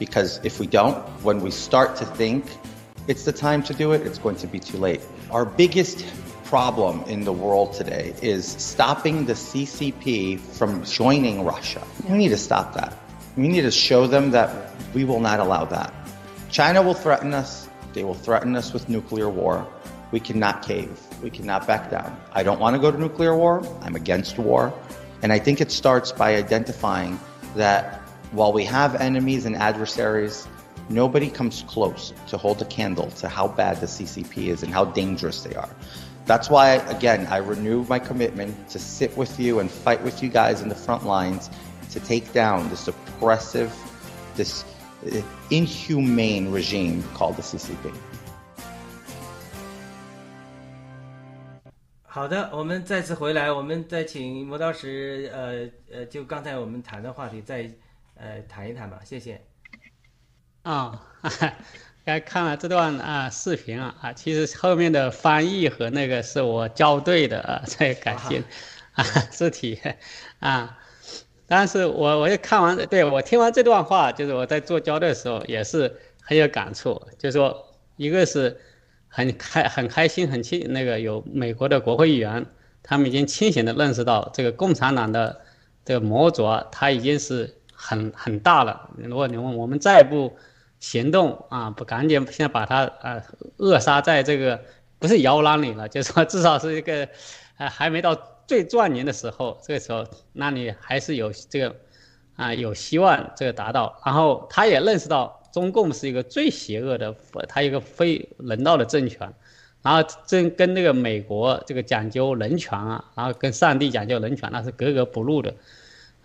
[0.00, 2.44] Because if we don't, when we start to think
[3.06, 5.00] it's the time to do it, it's going to be too late.
[5.30, 6.04] Our biggest
[6.45, 11.83] problem in the world today is stopping the CCP from joining Russia.
[12.07, 12.93] We need to stop that.
[13.35, 15.91] We need to show them that we will not allow that.
[16.51, 17.67] China will threaten us.
[17.93, 19.67] They will threaten us with nuclear war.
[20.11, 20.99] We cannot cave.
[21.23, 22.15] We cannot back down.
[22.31, 23.65] I don't want to go to nuclear war.
[23.81, 24.71] I'm against war.
[25.23, 27.19] And I think it starts by identifying
[27.55, 30.47] that while we have enemies and adversaries,
[30.89, 34.85] nobody comes close to hold a candle to how bad the CCP is and how
[34.85, 35.69] dangerous they are.
[36.26, 40.28] That's why, again, I renew my commitment to sit with you and fight with you
[40.28, 41.50] guys in the front lines
[41.92, 43.72] to take down this oppressive,
[44.36, 44.64] this
[45.04, 47.90] uh, inhumane regime called the CCP.
[52.12, 57.70] 好的，我们再次回来，我们再请磨刀石，呃呃，就刚才我们谈的话题再
[58.14, 59.40] 呃谈一谈吧，谢谢。
[60.62, 60.98] 啊、哦，
[62.05, 68.43] 刚看了这段啊视频啊啊，其实后面的翻译和那个是我校对的啊， 这感谢
[68.93, 69.79] 啊字 体
[70.37, 70.77] 啊。
[71.47, 77.01] 但是我我也看完，对我听完这段话，就是我在做校对的时候也是很有感触。
[77.17, 78.55] 就是说，一个是
[79.07, 82.45] 很开很开心很清那个有美国的国会议员，
[82.83, 85.41] 他们已经清醒的认识到这个共产党的
[85.83, 88.91] 这个魔爪，它已经是很很大了。
[88.97, 90.37] 如果你问我们再不。
[90.85, 93.19] 行动啊，不赶紧现在把它啊
[93.57, 94.61] 扼杀在这个
[94.99, 97.09] 不是摇篮里了，就是说至少是一个，
[97.57, 98.15] 呃还没到
[98.45, 101.75] 最壮年的时候，这个时候那你还是有这个
[102.35, 103.99] 啊有希望这个达到。
[104.05, 107.15] 然后他也认识到中共是一个最邪恶的，
[107.49, 109.33] 他一个非人道的政权，
[109.81, 115.51] 然后这跟那个美国这个讲究人权啊，然后跟上帝讲究人权那是格格不入的，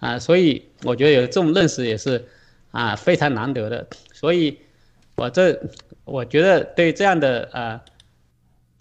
[0.00, 2.28] 啊，所以我觉得有这种认识也是
[2.70, 3.86] 啊非常难得的。
[4.12, 4.58] 所以，
[5.16, 5.60] 我这
[6.04, 7.80] 我觉得对这样的呃，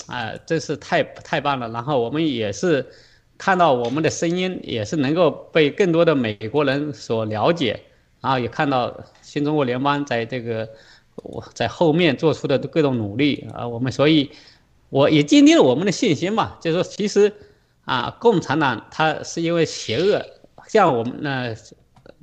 [0.08, 1.70] 啊，真是太太棒了。
[1.70, 2.86] 然后我们也是
[3.38, 7.80] 看到我们的声音也是能够被更多的美国人所了解，
[8.22, 10.68] 然后也看到新中国联邦在这个
[11.16, 13.68] 我在后面做出的各种努力啊。
[13.68, 14.30] 我们所以
[14.90, 17.32] 我也坚定了我们的信心嘛，就是说其实
[17.86, 20.26] 啊，共产党他是因为邪恶，
[20.68, 21.56] 像我们那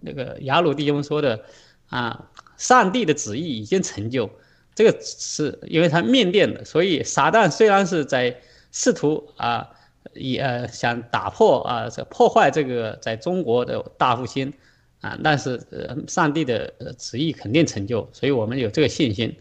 [0.06, 1.44] 那个雅鲁弟兄说的
[1.90, 2.30] 啊。
[2.58, 4.30] 上帝的旨意已经成就，
[4.74, 8.34] 这个是因为他面店的，所以撒旦虽然是在
[8.72, 9.68] 试图啊，
[10.14, 14.54] 也呃想打破啊，这破坏这个在中国的大复兴
[15.02, 19.36] 啊，但是呃上帝的旨意肯定成就，所以我们有这个信心。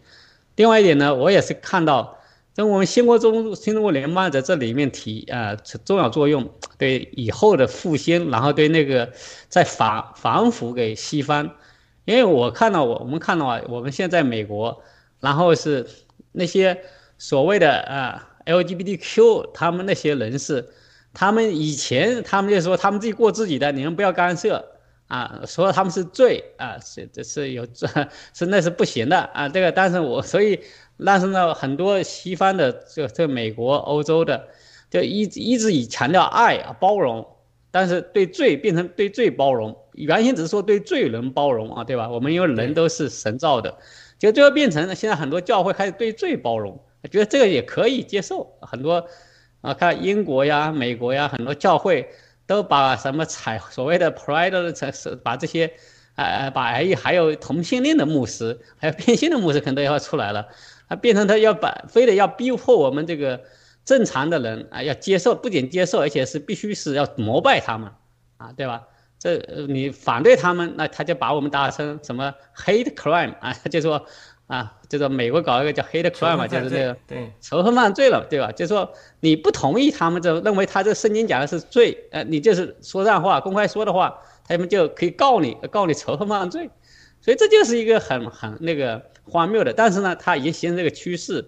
[0.56, 2.18] 另外一点呢，我也是看到，
[2.56, 5.54] 在我们新国中新中国联邦在这里面提啊
[5.84, 6.48] 重要作用，
[6.78, 9.12] 对以后的复兴，然后对那个
[9.50, 11.50] 在反反腐给西方。
[12.06, 14.82] 因为我看到我我们看到啊，我们现在美国，
[15.20, 15.86] 然后是
[16.32, 16.80] 那些
[17.18, 20.66] 所谓的啊 LGBTQ，他们那些人士，
[21.12, 24.64] 他们以前他们就说他们自己过自己的，你们不要干涉。
[25.08, 27.86] 啊，说他们是罪啊，是这是有这
[28.34, 29.48] 是那是不行的啊。
[29.48, 30.58] 这个，但是我 所以，
[31.04, 34.48] 但是呢，很多西方的这这美国、欧洲的，
[34.90, 37.24] 就一一直以强调爱啊包容，
[37.70, 42.08] 但是对罪变成对罪包容，原先只是说对罪人包容啊，对吧？
[42.08, 43.78] 我们因为人都是神造的，
[44.18, 46.76] 就最后变成了现在很多教会开始对罪包容，
[47.12, 48.58] 觉得这个也可以接受。
[48.60, 49.06] 很多
[49.60, 52.08] 啊，看英国呀、美国呀，很多教会。
[52.46, 55.72] 都把什么采所谓的 pride 的是把这些，
[56.14, 60.48] 呃，把还还有同性恋的牧师，还有变性的牧师，可能都要出来了，
[60.88, 63.42] 啊，变成他要把非得要逼迫我们这个
[63.84, 67.90] 正常的人啊，要接受，不仅接受，而且是必须是要膜拜他们，
[68.36, 68.84] 啊，对吧？
[69.18, 69.38] 这
[69.68, 74.06] 你反对他们，那他就把我们打成什么 hate crime 啊，就说。
[74.46, 78.52] 啊，就是美国搞一个叫 hate crime 嘛，就是这个对仇恨犯罪了，对吧？
[78.52, 78.88] 就是说
[79.18, 84.16] 你不同意他们这认为他这圣经讲的是罪，呃，你就是说这样话，公开说的话，
[84.46, 86.70] 他们就可以告你，告你仇恨犯罪，
[87.20, 89.72] 所以这就是一个很很那个荒谬的。
[89.72, 91.44] 但是呢，它已经形成这个趋势，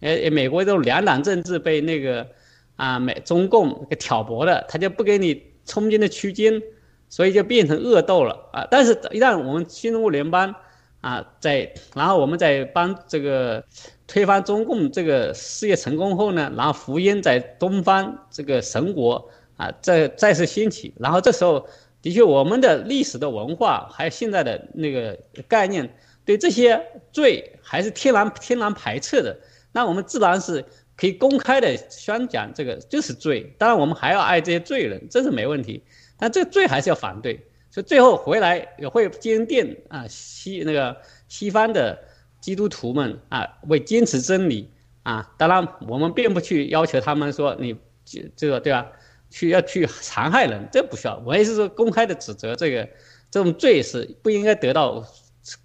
[0.00, 2.26] 呃，美国这种两党政治被那个
[2.74, 6.60] 啊美中共给挑拨了，他就不给你充进的区间，
[7.08, 8.66] 所以就变成恶斗了啊。
[8.68, 10.52] 但是，一旦我们新中国联邦。
[11.00, 13.64] 啊，在然后我们在帮这个
[14.06, 21.66] 推翻中共这个事业成功后呢，然后福音在东方这个神国啊再再次兴起，然后这时候
[22.02, 26.80] 的确我们的历史的文化还有现在的那个概念对这些
[27.12, 29.36] 罪还是天然天然排斥的，
[29.72, 30.64] 那我们自然是
[30.96, 35.82] 可以公开的宣讲这个就是罪，当然我们还要爱这些罪人，这是没问题，
[36.18, 37.40] 但这个罪还是要反对。
[37.70, 40.96] 所以最后回来也会坚定啊西那个
[41.28, 41.96] 西方的
[42.40, 44.68] 基督徒们啊为坚持真理
[45.04, 48.90] 啊，当然我们并不去要求他们说你这这个对吧？
[49.30, 51.22] 去要去残害人，这不需要。
[51.24, 52.88] 我也是说公开的指责这个
[53.30, 55.06] 这种罪是不应该得到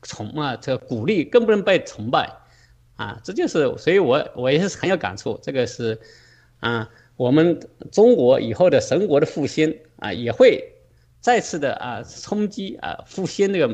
[0.03, 2.31] 崇啊这个鼓励，更不能被崇拜
[2.95, 3.19] 啊。
[3.23, 5.39] 这就是所以我我也是很有感触。
[5.41, 5.99] 这个是
[6.59, 6.87] 啊
[7.17, 7.59] 我们
[7.91, 10.74] 中国以后的神国的复兴啊也会。
[11.25, 13.67] 再次的啊冲击啊复兴那个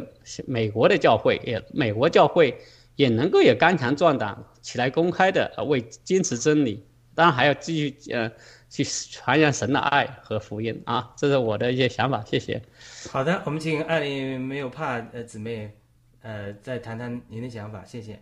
[0.47, 2.57] 美国的教会也美国教会
[2.95, 6.81] 也能够也刚强壮胆起来公开的为坚持真理，
[7.13, 8.31] 当然还要继续呃
[8.69, 12.61] 去传扬神的爱和福音啊，这是我的一些想法，谢谢。
[13.09, 15.75] 好的，我们请艾琳没有怕呃姊妹
[16.21, 18.17] 呃再谈谈您的想法，谢谢。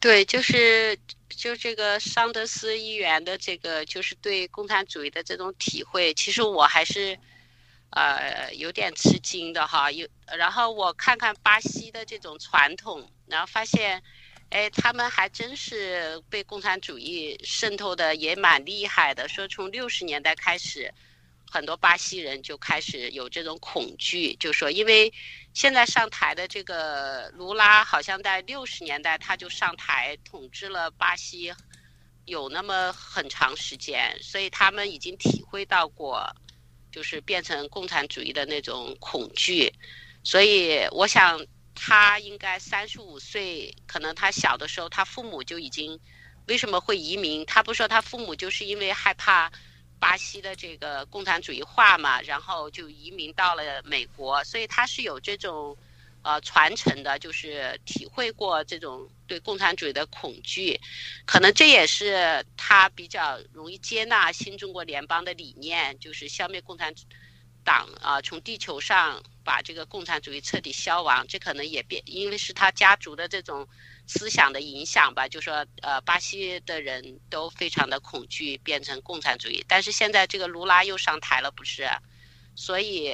[0.00, 0.98] 对，就是
[1.28, 7.16] 就这个桑德斯议员的这个就是对共产主义的这种体会，其实我还是。
[7.90, 14.02] 呃，有点吃惊的哈，有，然后我看看巴西的这种传统，然后发现，
[14.50, 19.26] 哎，他们还真是被共产主义渗透的也蛮厉害的。
[19.26, 20.92] 说从六十年代开始，
[21.50, 25.10] 很多巴西人就开始有这种恐惧，就说因为
[25.54, 31.54] 现在上台的这个卢拉，好像在六十年代他就上台统治了巴西，
[32.26, 36.30] 有那么很长时间，所以他们已经体会到过。
[36.90, 39.72] 就是变成共产主义的那种恐惧，
[40.22, 45.98] 所以我想他应该三十五岁，可能他小的时候他父母就已经
[46.46, 47.44] 为什么会移民？
[47.46, 49.50] 他不说他父母就是因为害怕
[49.98, 55.76] 巴西的这个共产主义化嘛，然后就移民到了美国，所以他是有这种。
[56.22, 60.80] 呃，传承的就是体会过这种对共产主义的恐惧，
[61.26, 66.92] 可能这也是他比较容易接纳新中国联邦的理念，就是消灭共产
[67.62, 71.24] 党啊，从地球上把这个共产主义彻底消亡。
[71.28, 73.68] 这可能也变，因为是他家族的这种
[74.06, 75.28] 思想的影响吧。
[75.28, 81.86] 就说呃，巴西的人都非常的恐惧变成共产主义，但是现在这个卢拉又上台了，不是？
[82.56, 83.12] 所以，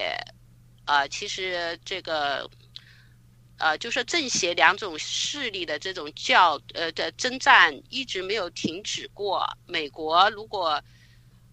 [0.87, 2.49] 呃，其实这个。
[3.57, 9.49] 呃，就说政邪两种势力的这种较呃的征战一直没有停止过。
[9.67, 10.83] 美国如果，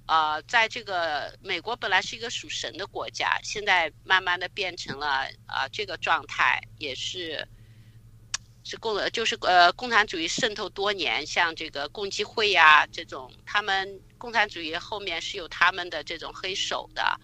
[0.08, 7.48] 呃，在这个美国本来是一个属神的国家，现在慢慢的变成了啊这个状态，也是
[8.64, 17.20] 是共就是呃共产主义渗透多年，像这个共济会呀这种，他们共产主义后面是有他们的这种黑手的。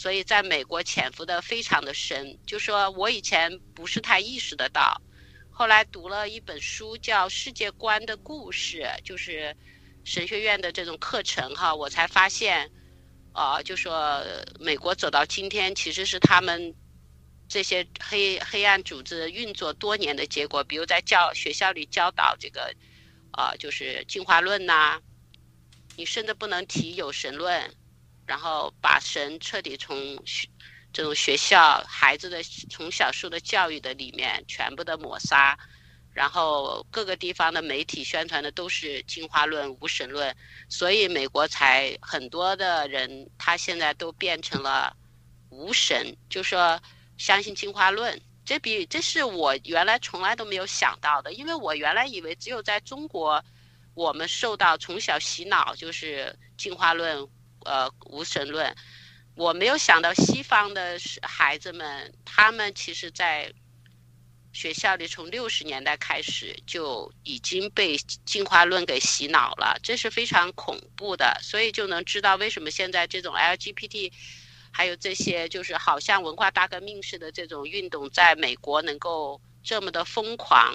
[0.00, 4.98] 所以，在美国潜伏的非常的深，就说我以前不是太意识得到，
[5.50, 9.54] 后来读了一本书叫《世界观的故事》，就是
[10.02, 12.70] 神学院的这种课程哈，我才发现，
[13.34, 14.24] 啊，就说
[14.58, 16.74] 美国走到今天，其实是他们
[17.46, 20.64] 这些黑黑暗组织运作多年的结果。
[20.64, 22.74] 比如在教学校里教导这个，
[23.32, 24.98] 啊，就是进化论呐，
[25.94, 27.70] 你甚至不能提有神论。
[28.30, 30.16] 然后把神彻底从
[30.92, 35.58] 这种学校孩子的从小受的教育的里面全部的抹杀，
[36.14, 40.32] 然后各个地方的媒体宣传的都是进化论、无神论，
[40.68, 44.96] 所以美国才很多的人他现在都变成了
[45.48, 46.80] 无神，就说
[47.18, 48.16] 相信进化论。
[48.44, 53.44] 这比这是我原来从来都没有想到的，因为我原来以为只有在中国，
[53.94, 57.28] 我们受到从小洗脑就是进化论，
[57.64, 58.74] 呃，无神论。
[59.34, 63.52] 我没有想到西方的孩子们，他们其实，在
[64.52, 71.38] 学校里从六十年代开始就已经被进化论给洗脑了，这是非常恐怖的。
[71.42, 74.12] 所以就能知道为什么现在这种 LGBT。
[74.72, 80.72] 还有这些，就是好像文化大革命似的这种运动，在美国能够这么的疯狂，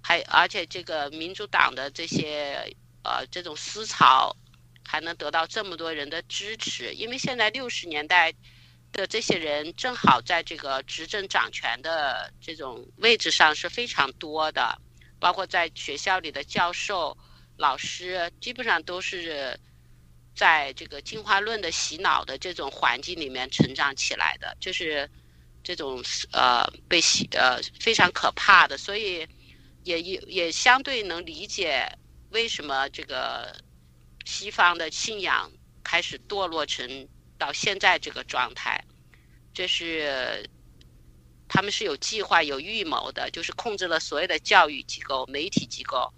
[0.00, 2.72] 还而且这个民主党的这些
[3.02, 4.36] 呃这种思潮，
[4.86, 8.32] 还能得到这么多人的支持，因为现在六十年代
[8.92, 14.80] 的这些人正好在这个执政掌权的这种位置上是非常多的，
[15.18, 17.16] 包括在学校里的教授、
[17.56, 19.58] 老师，基本上都是。
[20.38, 25.10] 在这个进化论的洗脑的这种环境里面成长起来的，就是
[25.64, 29.26] 这种呃被洗呃非常可怕的，所以
[29.84, 31.90] 也也也相对能理解
[32.32, 33.50] 为什么这个
[34.26, 35.50] 西方的信仰
[35.82, 37.08] 开始堕落成
[37.38, 38.84] 到现在这个状态，
[39.54, 40.50] 这是
[41.48, 46.12] 他们是有计划有预谋的，就是控制了所有的教育机构、媒体机构，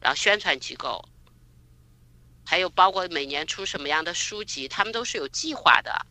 [0.00, 1.02] 然后宣传机构。
[2.44, 6.06] 还有包括每年出什么样的书籍，他们都是有计划的，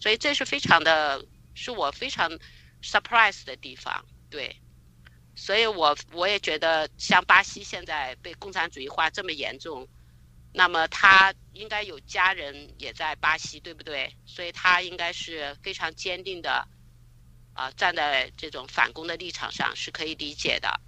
[0.00, 1.24] 所以这是非常的，
[1.54, 2.28] 是我非常
[2.82, 4.04] surprise 的地方。
[4.28, 4.56] 对，
[5.36, 9.86] 所以我我也觉得，像巴西现在被共产主义化这么严重，
[10.58, 14.10] 那么他应该有家人也在巴西，对不对？
[14.24, 16.66] 所以他应该是非常坚定的，
[17.52, 20.80] 啊，站在这种反攻的立场上是可以理解的，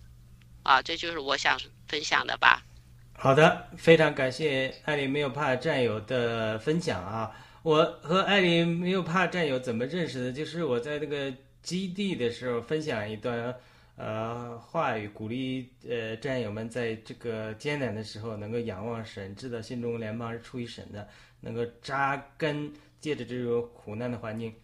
[0.62, 2.64] 啊，这就是我想分享的吧。
[3.12, 7.30] 好的，非常感谢艾琳没有怕战友的分享啊！
[7.62, 10.32] 我和艾琳没有怕战友怎么认识的？
[10.32, 11.30] 就是我在那个
[11.62, 13.54] 基地的时候分享一段
[13.98, 21.06] 呃话语，鼓励呃战友们在这个艰难的时候能够仰望神，知道心中联邦是出于神的，
[21.40, 24.54] 能够扎根，借着这种苦难的环境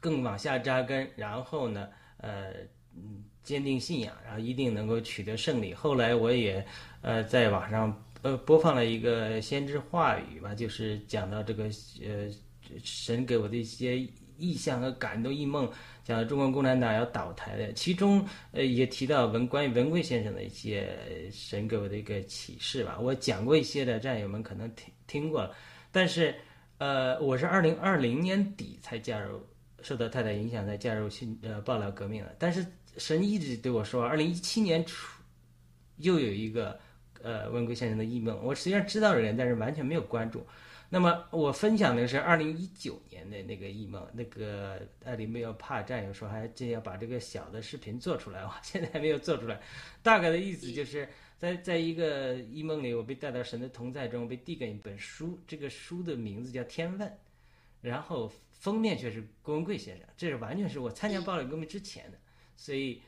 [0.00, 2.54] 更往下扎根，然后呢，呃，
[3.42, 5.72] 坚定信仰，然后一定能够取得胜利。
[5.72, 6.66] 后来我也。
[7.04, 12.30] 呃，在网上呃播放了一个先知话语吧，就是讲到这个呃
[12.80, 13.98] 神给我的一些
[14.38, 15.68] 意象和感动异梦，
[16.04, 20.96] 讲中国共产党要倒台的，其中呃也提到文关于文贵先生的一些
[21.30, 22.98] 神给我的一个启示吧。
[23.00, 25.54] 我讲过一些的战友们可能听听过了，
[25.90, 26.34] 但是
[26.78, 29.40] 呃我是二零二零年底才加入，
[29.82, 35.22] 受到太太影响才加入新呃爆料革命的，但是神一直对我说，二零一七年初
[35.98, 36.78] 又有一个。
[37.24, 40.44] 呃，文贵先生的异梦，我实际上知道人，但是完全没有关注。
[40.94, 49.58] 那么我分享的是二零一九年的那个异梦，那个艾琳没有怕战友说还真要把这个小的视频做出来，我 现在还没有做出来。
[50.02, 57.08] 大概的意思就是在在一个异梦里，我被带到神的同在中，被递给一本书，这个书的名字叫《天问》，
[57.80, 62.18] 然后封面却是郭文贵先生，这是完全是我参加暴力革命之前的，
[62.54, 63.00] 所以。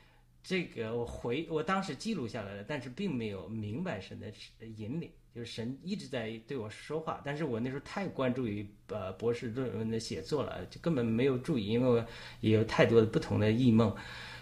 [0.46, 4.30] 这个我回我当时记录下来了，但是并没有明白神的
[4.76, 12.06] 引领，就是神一直在对我说话，但是我那时候太关注于呃博士论文的写作了，就根本没有注意，因为我
[12.40, 13.94] 也有太多的不同的异梦，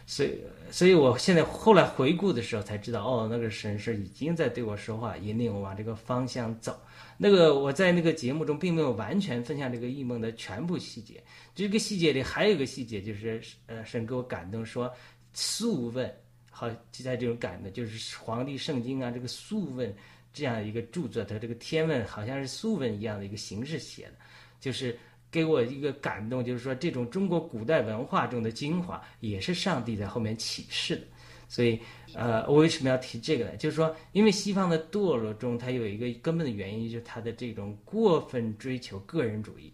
[0.07, 0.39] 所以
[0.71, 6.79] 所以我现在后来回顾的时候才知道，哦，那个神是已经在对我说话，引领我往这个方向走。
[7.17, 11.23] 那个我在那个节目中并没有完全分享这个异梦的全部细节，
[11.55, 14.93] 这个细节里还有一个细节就是呃神给我感动说。
[15.35, 16.15] 素问，
[16.51, 19.91] 好，就在这种感的，就是皇帝圣经啊，这个素问
[20.33, 24.15] 这样一个著作，它这个天问好像是素问一样的一个形式写的，
[24.61, 24.99] 就是
[25.31, 31.03] 给我一个感动，就是说这种中国古代文化中的精华，也是上帝在后面启示的。
[31.49, 31.79] 所以，
[32.15, 33.57] 呃，我为什么要提这个呢？
[33.57, 39.73] 就是说，因为西方的堕落中，它有一个根本的原因，就是它的这种过分追求个人主义，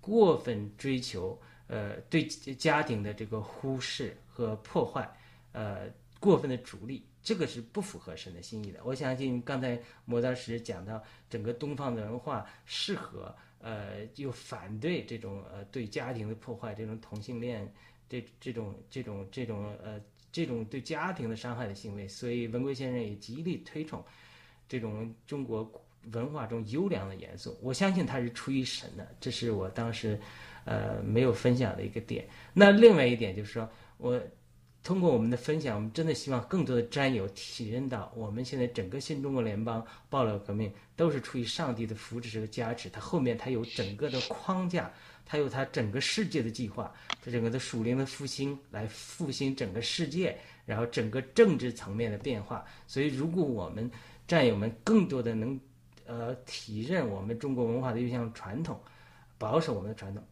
[0.00, 4.16] 过分追求呃对家庭的这个忽视。
[4.36, 5.10] 和破坏，
[5.52, 5.88] 呃，
[6.20, 8.78] 过分的逐利，这个是不符合神的心意的。
[8.84, 17.68] 我相信刚才摩道师讲到，整个东方的文化适合，呃，又反对这种呃对家庭的破坏，这种同性恋，
[18.08, 20.00] 这这种这种这种呃
[20.30, 22.06] 这种对家庭的伤害的行为。
[22.06, 24.00] 所以文贵先生也极力推崇
[24.68, 25.68] 这种中国
[26.12, 27.58] 文化中优良的元素。
[27.60, 30.16] 我相信他是出于神的，这是我当时。
[30.68, 32.26] 呃没有分享的一个点。
[32.52, 34.20] 那另外一点就是说，我
[34.86, 44.88] 通过我们的分享，我们真的希望更多的战友体认到，我们现在整个新中国联邦爆料革命都是出于上帝的扶持和加持，它后面它有整个的框架，
[45.24, 52.64] 它有它整个世界的计划，它整个的属灵的复兴来复兴整个世界，然后整个政治层面的变化。
[52.86, 53.90] 所以，如果我们
[54.28, 55.58] 战友们更多的能
[56.06, 58.80] 呃体认我们中国文化的一项传统，
[59.36, 60.22] 保守我们的传统，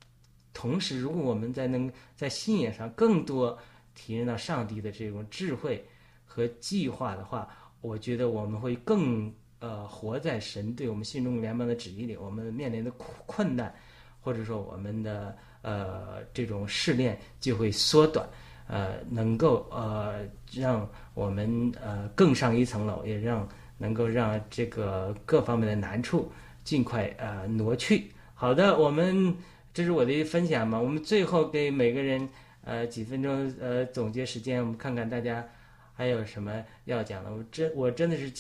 [0.53, 3.59] 同时，如果我们在能在信仰上更多。
[3.95, 5.85] 体验到上帝的这种智慧
[6.25, 7.49] 和计划的话，
[7.81, 12.17] 我觉得我们会更呃活在神对我们心中联邦的旨意里。
[12.17, 13.73] 我们面临的困困难，
[14.21, 18.29] 或者说我们的呃这种试炼就会缩短，
[18.67, 26.31] 呃，能够呃让我们呃更上一层楼，也让能够让这个各方面的难处
[26.65, 28.11] 尽快呃挪去。
[28.35, 29.37] 好的，我们
[29.73, 30.81] 这是我的分享嘛。
[30.81, 32.29] 我们最后给每个人。
[32.65, 35.47] 呃，几分钟呃总结时间，我们看看大家
[35.95, 37.31] 还有什么要讲的。
[37.31, 38.33] 我真我真的是，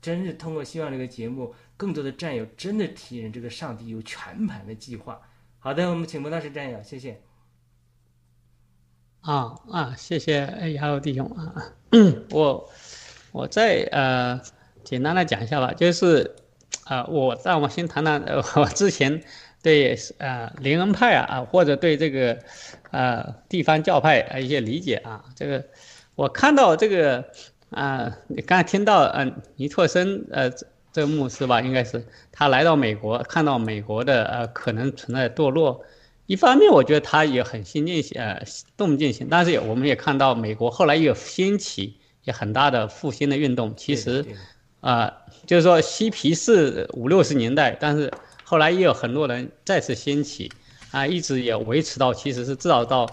[0.00, 5.20] 真是通过希望这个节目，更多的战友真的体认这个上帝有全盘的计划。
[5.58, 7.20] 好的，我们请博大师战友，谢谢。
[9.22, 11.72] 啊啊，谢谢哎，亚欧弟兄啊，
[12.30, 12.70] 我
[13.30, 14.40] 我再呃
[14.84, 16.36] 简单的讲一下吧，就是
[16.84, 18.22] 啊，我让我先谈谈
[18.56, 19.22] 我之前。
[19.62, 22.36] 对，呃，灵恩派啊，啊，或者对这个，
[22.92, 25.64] 呃，地方教派啊一些理解啊，这个，
[26.14, 27.24] 我看到这个，
[27.70, 30.50] 啊，你刚才听到，嗯，尼特森，呃，
[30.92, 35.82] 这个牧师吧，应该是他来到美国，看到美国的呃可能存在堕落，
[36.26, 38.44] 一方面我觉得他也很先进性，呃，
[38.76, 44.24] 动静性，但是我们也看到美国后来也有兴起，也很大的复兴的运动，其实，
[44.80, 45.10] 啊，
[45.46, 48.12] 就是说嬉皮士五六十年代，但是。
[48.44, 50.52] 后来也有很多人再次兴起，
[50.92, 53.06] 啊，一直也维持到，其实是至少到，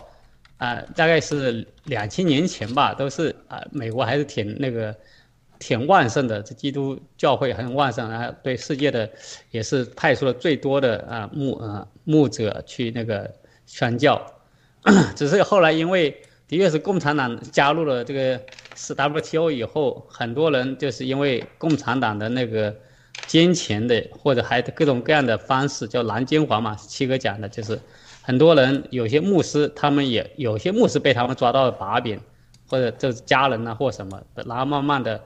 [0.57, 4.93] 啊，大概是两千年前吧，都是啊，美国还是挺那个，
[5.57, 9.09] 挺旺盛的，这基督教会很旺盛，然后对世界的
[9.51, 13.33] 也是派出了最多的啊牧啊牧者去那个
[13.65, 14.21] 宣教，
[15.15, 16.11] 只是后来因为
[16.49, 18.41] 的确是共产党加入了这个
[18.75, 22.75] 是 WTO 以后，很多人就是因为共产党的那个。
[23.27, 26.75] 金钱的，或者还各种各样的方式，叫蓝金黄嘛。
[26.75, 27.79] 七哥讲的就是，
[28.21, 32.19] 很多人有些牧师，他们也有些牧师被他们抓到了把柄，
[32.67, 35.21] 或者就是家人呐或什么，然后慢慢的，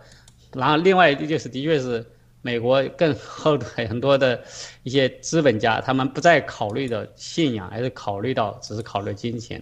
[0.54, 2.06] 然后另外一就是，的确是
[2.41, 4.41] 美国更后很多的
[4.84, 9.62] 一些资本家，他们不再考虑的信仰，还是考虑到只是考虑金钱，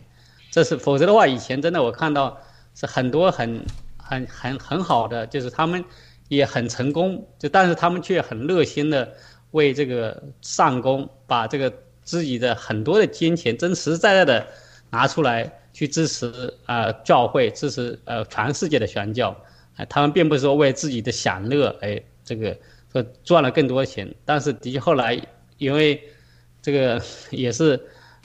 [0.49, 2.37] 这是否则的话，以前真的我看到
[2.73, 3.63] 是很多很
[3.97, 5.83] 很很很好的，就是他们。
[6.31, 9.11] 也很成功，就但是他们却很热心的
[9.51, 11.73] 为这个上工，把这个
[12.03, 14.47] 自己的很多的金钱真实在在的
[14.91, 19.35] 拿出来去支持啊教会，支持呃全世界的宣教，
[19.75, 22.55] 哎，他们并不是说为自己的享乐，哎，这个
[22.93, 25.21] 说赚了更多钱，但是的确后来
[25.57, 26.01] 因为
[26.61, 27.77] 这个也是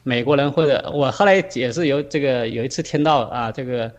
[0.05, 3.93] 美国人或者我后来也是有这个有一次听到啊这个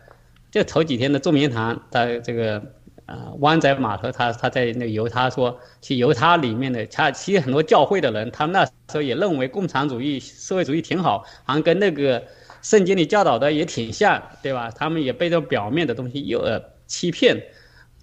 [0.50, 2.62] 就头几天的众民堂在这个。
[3.08, 12.22] 啊，湾仔码头，他他在那犹他说，去犹他里面的，他其实很多教会的人，他们那时候也认为共产主义、社会主义挺好，好像跟那个
[12.60, 14.70] 圣经里教导的也挺像，对吧？
[14.70, 17.42] 他们也被这表面的东西又呃欺骗，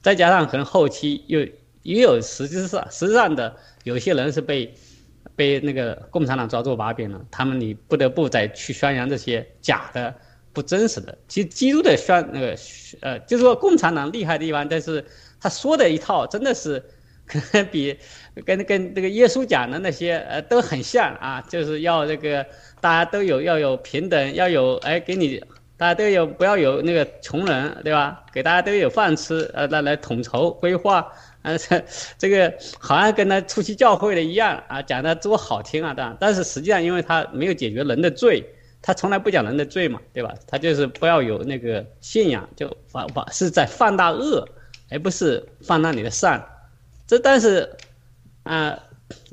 [0.02, 1.40] 再加上可能后期又
[1.84, 4.74] 也有实质上实质上的有些人是被
[5.36, 10.12] 被那个共产党抓住把柄了，他们你不得不再去宣扬这些假的。
[10.56, 12.56] 不真实的，其实基督的宣那个
[13.02, 15.06] 呃，就是说共产党厉害的地方，但是
[15.40, 16.82] 他说的一套真的是
[17.28, 17.98] 可能比
[18.46, 22.46] 跟跟这个耶稣讲的那些呃都很像啊，就是要这个
[22.80, 25.44] 大家都有要有平等，要有哎给你
[25.76, 28.24] 大家都有不要有那个穷人对吧？
[28.32, 31.84] 给大家都有饭吃呃来来统筹规划啊这
[32.18, 38.46] 这个好像跟他初期教会的一样啊讲的多好听啊但但是实际上因为他没有解决人的罪。
[38.88, 40.32] 他从来不讲人的罪嘛，对吧？
[40.46, 44.48] 他就是不要有那个信仰，就放放是在放大恶，
[44.92, 46.48] 而不是放大你的善。
[47.08, 47.68] 这但是，
[48.44, 48.78] 啊，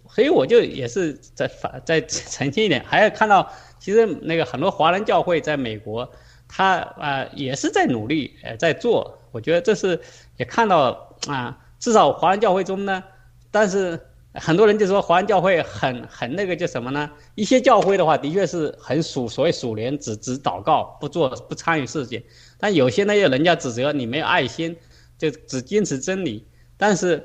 [0.09, 3.47] 所以我就也是在反在澄清一点，还要看到，
[3.79, 6.11] 其实那个很多华人教会在美国，
[6.49, 9.19] 他啊也是在努力，呃，在做。
[9.33, 10.01] 我觉得这是
[10.39, 13.05] 也看到啊，至少华人教会中呢，
[13.51, 14.01] 但是。
[14.35, 17.11] 很多人就说华人教会很很那个叫什么呢？
[17.35, 22.23] 一些教会的话，的确是很属所谓属灵，只只祷告，不做不参与事情。
[22.59, 24.75] 但有些呢，有人家指责你没有爱心，
[25.19, 26.47] 就只坚持真理。
[26.79, 27.23] 但是，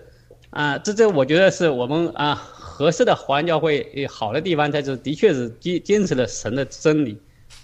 [0.49, 7.18] 啊，这这我觉得是我们啊合适的华人教会好的地方，在这的确是坚坚持了神的真理，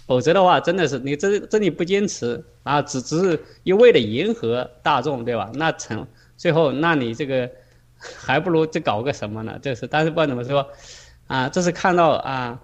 [0.06, 5.50] 否则的话，真的是你真真理不坚持啊，只只是一味的迎合大众，对吧？
[5.54, 7.50] 那成最后，那你这个
[8.16, 9.58] 还不如再搞个什么呢？
[9.60, 10.68] 就是，但是不管怎么说，
[11.26, 12.60] 啊，这是看到啊，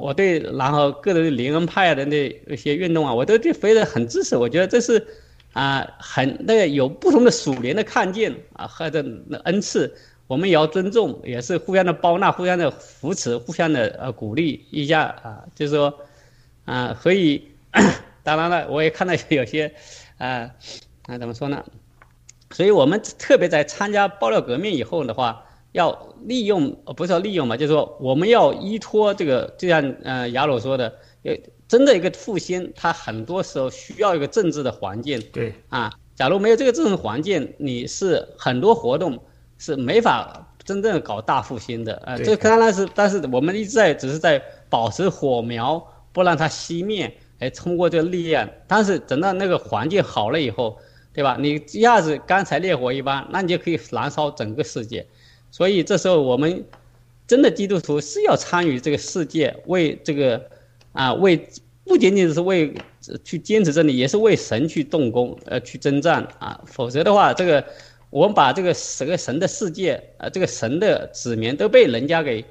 [0.00, 5.06] 我对然后各种灵恩派的那一些运动啊，我都对非常很支持，我觉得这是。
[5.54, 9.04] 啊，很那个有不同的属灵的看见啊，或者
[9.44, 9.94] 恩赐，
[10.26, 15.96] 我们也要尊重，也是互相的包纳、互相的扶持、互相的呃鼓励一下啊，就是说
[16.64, 17.52] 啊，所以
[18.24, 19.72] 当然了，我也看到有些
[20.18, 20.50] 啊
[21.06, 21.64] 啊怎么说呢？
[22.54, 30.94] 所以我们特别在参加爆料革命以后的话，要利用不是要利用嘛，就是说我们要依托这个，就像呃雅鲁说的，
[31.24, 31.36] 呃。
[31.66, 35.20] 真的一个复兴，它很多时候需要一个政治的环境。
[35.32, 39.18] 对啊，假如没有这个政治环境，你是很多活动
[39.56, 41.94] 是没法真正搞大复兴的。
[42.04, 45.82] 呃，这当然是，但是我们一直在只是在保持火苗，
[46.12, 48.48] 不让它熄灭，哎，通过这个力量。
[48.68, 50.78] 但是等到那个环境好了以后，
[51.14, 51.38] 对吧？
[51.40, 55.06] 你一下子干柴烈火一般，那你就可以燃烧整个世界。
[55.50, 56.62] 所以这时候我们
[57.26, 60.50] 真的基督徒是要参与这个世界，为这个
[60.92, 61.48] 啊为。
[61.86, 62.74] 不仅仅是为
[63.24, 66.58] 去坚持真理，也是为神去动工，呃，去征战啊。
[66.64, 67.62] 否则的话，这个
[68.08, 72.42] 我们把这个整个神的世界，呃，这个神的子民都被人家给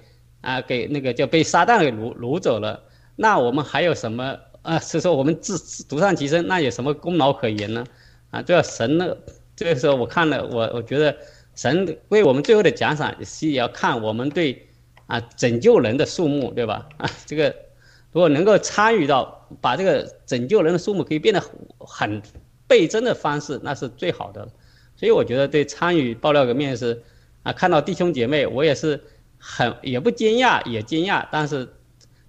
[0.41, 2.79] 啊，给那个叫被撒旦给掳掳走了，
[3.15, 4.77] 那我们还有什么啊？
[4.77, 7.83] 是说我们自独善其身，那有什么功劳可言呢？
[8.33, 9.15] 啊，这神呢，
[9.55, 11.15] 这个时候我看了，我我觉得
[11.55, 14.67] 神为我们最后的奖赏是也要看我们对
[15.07, 16.89] 啊拯救人的数目，对吧？
[16.97, 17.55] 啊，这个。
[18.11, 21.43] 如果能够参与到把这个拯救人的数目可以变得
[21.79, 22.21] 很
[22.67, 24.47] 倍增的方式，那是最好的。
[24.95, 27.01] 所以我觉得对参与爆料革命是
[27.41, 29.01] 啊，看到弟兄姐妹，我也是
[29.39, 31.67] 很也不惊讶，也惊讶，但是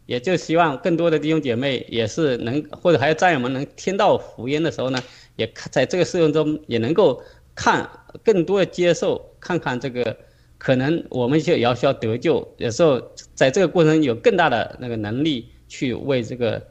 [0.06, 4.98] 也就希望更多的弟兄姐妹也是能或者还有战友们能听到福音的时候呢，
[5.36, 7.22] 也看在这个事情中也能够
[7.54, 7.88] 看
[8.24, 10.16] 更多的接受，看看这个
[10.58, 13.00] 可能我们就也要需要得救，有时候
[13.34, 15.50] 在这个过程有更大的那个能力。
[15.66, 16.62] 去为这个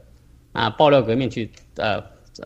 [0.52, 2.02] 啊爆料革命去呃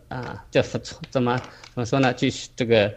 [0.08, 0.76] 啊就是
[1.10, 1.38] 怎么
[1.72, 2.12] 怎么说呢？
[2.14, 2.92] 去这个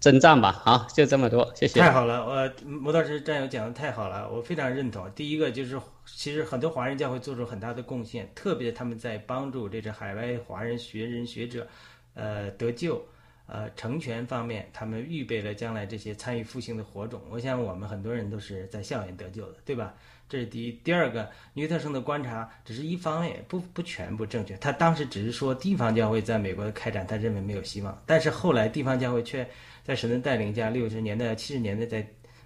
[0.00, 0.50] 征战吧。
[0.50, 1.78] 好，就这么多，谢谢。
[1.78, 5.08] 太好了，我摩道师战友讲的太好了，我非常认同。
[5.14, 11.68] 第一个就是，其实很多华人教会做出很大的贡献，特别他们在帮助这个海外华人学人学者
[12.14, 13.04] 呃得救
[13.46, 17.20] 呃成全方面，他们预备了将来这些参与复兴的火种。
[17.30, 19.94] 我想我们很多人都是在校园得救的，对吧？
[20.26, 24.56] 这是第一，第二个，尼特生的观察只是一方面，不不全部正确。
[24.56, 28.02] 他当时只是说地方教会在美国的开展，他认为没有希望。
[28.06, 29.46] 但是后来地方教会却
[29.84, 32.04] 在神的带领下，六十年代、七十年代在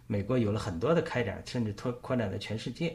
[0.08, 2.92] 美国有了很多的开展，甚至拓扩展到全世界。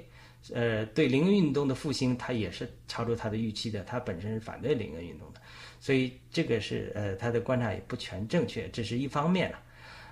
[0.53, 3.81] 呃，对灵运动的复兴，他也是超出他的预期的。
[3.85, 5.32] 他本身是反对灵运动，
[5.83, 9.59] 所以这个是呃他的观察也不全正确，这是一方面了。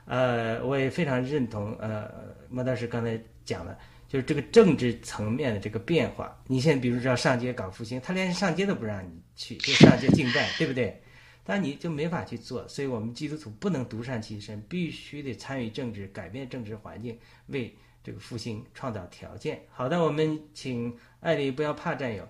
[0.04, 2.12] 呃，我也非常认同呃
[2.50, 3.78] 莫大师刚才讲的。
[4.10, 11.02] 就是这个政治层面的这个变化，你现在比如说要上街搞复兴，他连上街都不让你去，就上街敬拜，对不对？
[11.46, 17.18] 但你就没法去做，所以我们基督徒不能独善其身，必须得参与政治，改变政治环境，
[17.48, 19.62] 为这个复兴创造条件。
[19.70, 22.28] 好的，我们请艾丽不要怕战友，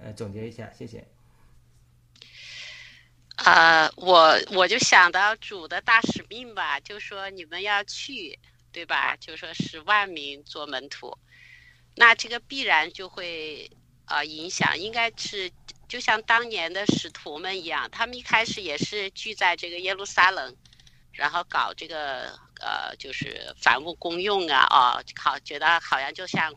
[0.00, 1.04] 呃，总结一下，谢谢。
[3.36, 8.38] 啊，我我就想到主的大使命吧，就说你们要去。
[8.74, 9.14] 对吧？
[9.20, 11.16] 就说十万名做门徒，
[11.94, 13.70] 那这个必然就会
[14.06, 15.48] 呃影响，应该是
[15.86, 20.56] 就像当年的使徒们一样，他们一开始也是聚在这个耶路撒冷，
[21.12, 26.52] 然后搞这个呃就是凡物公用啊，哦，好觉得好像就像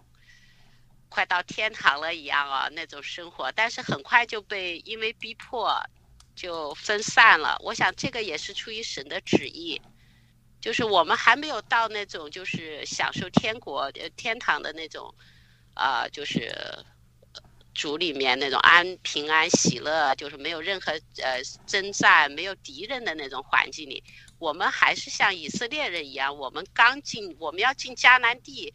[1.09, 5.67] 快到天堂了一样啊那种生活，但是很快就被因为逼迫
[6.37, 7.57] 就分散了。
[7.61, 9.81] 我想这个也是出于神的旨意。
[10.59, 15.13] 就是我们还没有到那种就是享受天国呃天堂的那种，
[15.75, 16.51] 啊，就是
[17.75, 24.03] 主里面那种安平安喜乐，就是没有任何呃征战、没有敌人的那种环境里，
[24.39, 28.73] 我们还是像以色列人一样，我们刚进，我们要进迦南地，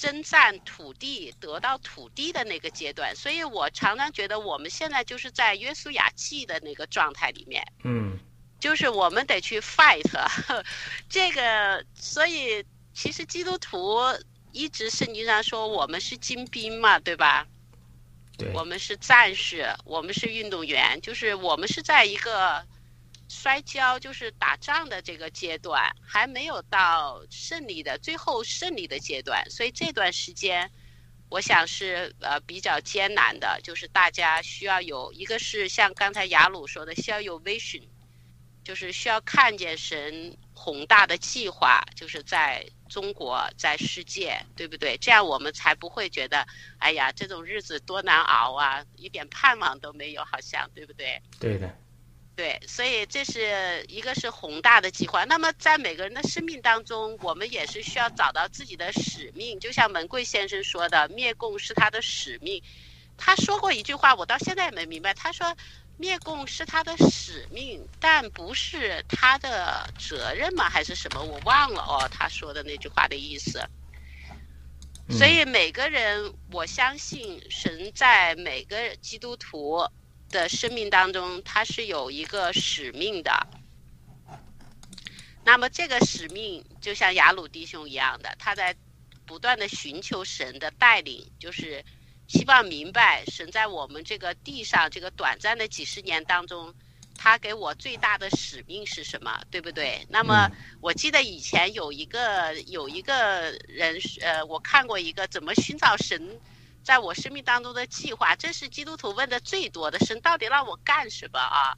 [0.00, 3.14] 征战土地，得到土地的那个阶段。
[3.14, 7.62] 所以我常常觉得我们现在就是在约书亚记的那个状态里面。
[7.84, 8.18] 嗯。
[8.58, 10.04] 就是我们得去 fight，
[11.08, 13.98] 这个，所以其实基督徒
[14.52, 17.46] 一直圣经上说我们是精兵嘛，对吧？
[18.36, 18.52] 对。
[18.52, 22.62] 我们是战士，我们是运动员，就是我们是在一个
[23.30, 30.68] 摔跤，就是打仗的这个阶段，还没有到胜利的最后胜利的阶段，所以这段时间，
[31.28, 37.84] 我想是呃比较艰难的，就是大家需要有一个是像刚才雅鲁说的，需要有 vision，
[38.64, 44.98] 就是需要看见神宏大的计划，就是在中国，在世界，对不对？
[44.98, 46.44] 这样我们才不会觉得，
[46.78, 51.22] 哎呀，这种日子多难熬啊，一点盼望都没有，好像，对不对？
[51.38, 51.72] 对的，
[52.40, 55.24] 对，所以这是一个是宏大的计划。
[55.24, 59.60] 那么在每个人的生命当中，我们也是需要找到自己的使命。
[59.60, 62.62] 就像门贵先生说的，灭共是他的使命。
[63.18, 65.12] 他说过一句话，我到现在也没明白。
[65.12, 65.54] 他说，
[65.98, 70.66] 灭共是他的使命，但不是他的责任吗？
[70.70, 71.22] 还是什么？
[71.22, 72.08] 我忘了哦。
[72.10, 73.62] 他说的那句话的意思。
[75.10, 79.86] 所以每个人，我相信神在每个基督徒
[80.30, 83.46] 的生命当中，他是有一个使命的。
[85.44, 88.74] 那么这个使命就像雅鲁弟兄一样的，他在
[89.26, 91.84] 不断的寻求神的带领，就是
[92.28, 96.72] 希望明白神在我们这个地上这个短暂的几十年当中，
[97.16, 100.06] 他给我最大的使命是什么，对不对？
[100.10, 100.48] 那么
[100.80, 106.38] 我记得以前有一个有一个人，呃，我看过一个怎么寻找神
[106.82, 111.74] 在我生命当中的计划，这是基督徒问的最多的，神到底让我干什么啊？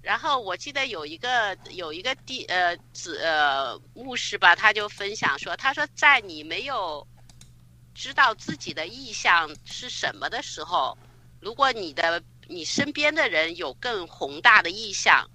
[0.00, 7.06] 然后我记得有一个有一个弟呃子呃牧师吧，他就分享说，他说在你没有
[7.94, 10.96] 知道自己的意向是什么的时候，
[11.40, 15.28] 如果你的你身边的人有更宏大的意向，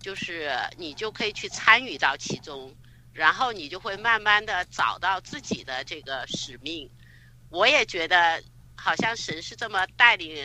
[0.00, 2.72] 就是你就可以去参与到其中，
[3.12, 6.88] 然后你就会慢慢的找到自己的这个使命。
[7.50, 8.42] 我也觉得
[8.76, 10.42] 好像神是这么带领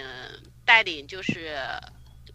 [0.65, 1.57] 带领，就是。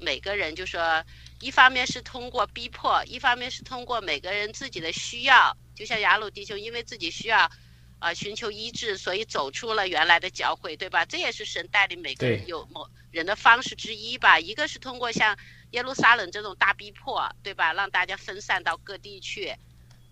[0.02, 1.04] 每个人就说，
[1.40, 5.54] 一方面是通过逼迫，一方面是通过每个人自己的需要。
[5.74, 7.46] 就像雅鲁弟兄，因为自己需要，
[7.98, 11.04] 啊，寻求医治，所以走出了原来的教会，对吧？
[11.04, 14.40] 这也是神带领每个人有某人的方式之一吧。
[14.40, 15.36] 一个是通过像
[15.72, 17.74] 耶路撒冷这种大逼迫，对吧？
[17.74, 19.54] 让大家分散到各地去，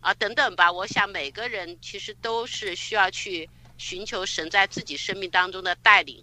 [0.01, 0.71] 啊，等等吧。
[0.71, 3.49] 我想每个人其实都是需要去
[3.79, 6.23] 寻求神在自己生命当中的带领。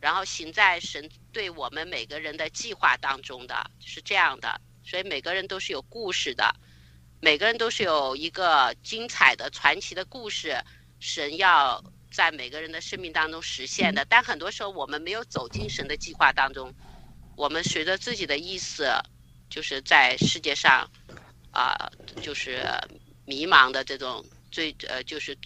[0.00, 6.52] 然后行在神对我们每个人的计划当中的是这样的，所以每个人都是有故事的，
[7.20, 10.60] 每个人都是有一个精彩的传奇的故事，
[10.98, 11.80] 神要
[12.10, 14.04] 在每个人的生命当中实现的。
[14.06, 16.74] 但很多时候我们没有走进神的计划当中，
[17.36, 18.90] 我们随着自己的意思，
[19.48, 20.90] 就是在世界上，
[21.52, 21.88] 啊，
[22.20, 22.60] 就是
[23.24, 25.38] 迷茫的这种最呃，就是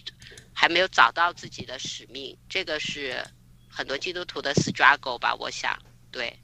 [0.59, 3.23] 还没有找到自己的使命，这个是。
[3.69, 5.71] 很多基督徒的 struggle 吧，我想，
[6.09, 6.35] 对。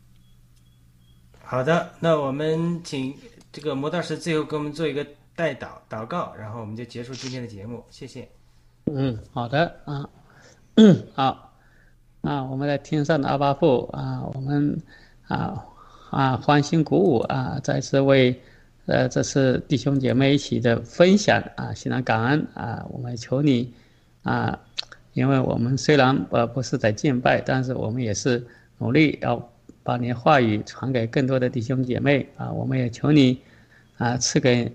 [1.42, 3.18] 好的，那我们请
[3.52, 5.04] 这个魔道士最后给我们做一个
[5.36, 8.30] 代祷祷告，然后我们就结束今天的节目，谢谢。
[8.86, 10.08] 嗯，好的啊，
[10.78, 11.58] 嗯，好
[12.22, 14.80] 啊，我们在天上的阿巴父啊，我们
[15.28, 15.66] 啊
[16.12, 18.40] 啊欢欣鼓舞啊，再次为
[18.86, 23.74] 呃这次弟兄姐妹一起的分享啊，心然感恩啊，我们求你
[24.24, 24.60] 啊。
[25.14, 28.44] 因为我们虽然呃不是在敬拜，但是我们也是
[28.80, 29.48] 努力要
[29.84, 32.52] 把你的话语传给更多的弟兄姐妹啊！
[32.52, 33.40] 我们也求你
[34.00, 34.74] 啊赐给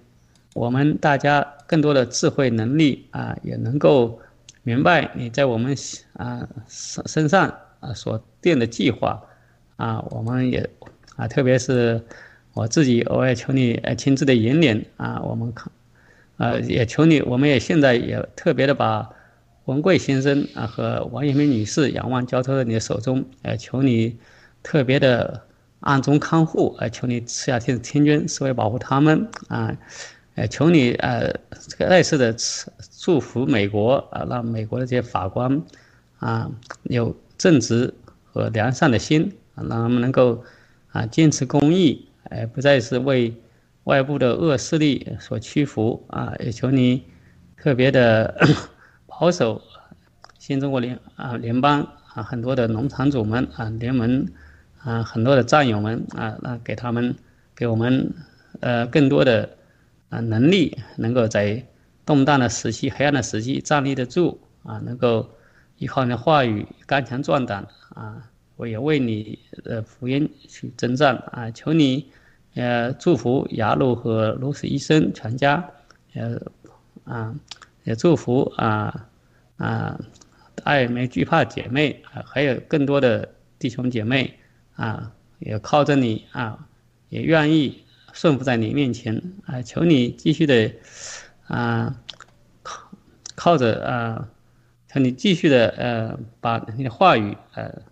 [0.55, 4.17] 我们大家更多的智慧能力啊，也能够
[4.63, 5.75] 明白你在我们
[6.13, 9.21] 啊身身上啊所定的计划
[9.75, 10.01] 啊！
[10.11, 10.71] 我们也
[11.17, 12.01] 啊，特别是
[12.53, 15.21] 我自己，我也求你呃亲自的引领啊！
[15.21, 15.73] 我们看
[16.37, 19.11] 呃也求你，我们也现在也特别的把。
[19.69, 24.17] 文贵先生啊和王艳梅女士仰望交托在你的手中，呃，求你
[24.63, 25.43] 特别的
[25.81, 29.77] 暗中看护，呃，求你赐下天天君，是为保护他们啊，
[30.37, 31.31] 呃，求你呃
[31.69, 32.35] 这个再次的
[32.99, 35.63] 祝福美国啊，让美国的这些法官
[36.19, 36.51] 啊
[36.85, 37.93] 有正直
[38.25, 40.43] 和良善的心，让他们能够
[40.93, 43.35] 啊坚持公义，呃，不再是为
[43.85, 47.05] 外部的恶势力所屈服啊，也求你
[47.59, 48.35] 特别的。
[49.21, 49.61] 保守
[50.39, 54.29] 新中国联啊联邦啊很多的农场主们啊联盟
[54.79, 57.17] 啊很多的战友们啊那给他们
[57.57, 58.15] 给我们
[58.61, 59.51] 呃更多的
[60.09, 61.67] 啊能力，能够在
[62.07, 65.29] 动荡的时期、黑暗的时期站立得住啊，能够
[65.79, 67.67] 依靠你的话语刚强壮胆
[67.97, 72.09] 啊，我也为你的福音去征战啊，求你
[72.55, 75.69] 呃祝福雅鲁和卢斯医生全家
[76.15, 76.41] 呃
[77.03, 77.35] 啊。
[77.85, 79.08] 也祝福啊
[79.59, 80.01] 啊，
[80.65, 83.29] 爱没惧怕姐妹啊，还有更多的
[83.59, 84.39] 弟兄姐妹
[84.75, 86.67] 啊，也靠着你啊，
[87.11, 90.73] 也愿意顺服在你面前啊，求你继续的
[91.47, 91.95] 啊
[92.63, 92.91] 靠
[93.35, 94.29] 靠着啊，
[94.89, 97.83] 求你继续的呃把你的话语呃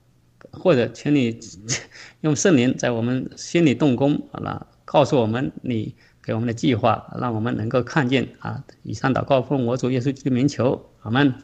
[0.52, 1.38] 或者请你
[2.22, 8.64] 用圣灵在我们心里动工，那告诉我们你给我们的计划，让我们能够看见啊。
[8.82, 11.34] 以上祷告奉我主耶稣基督名求，阿门。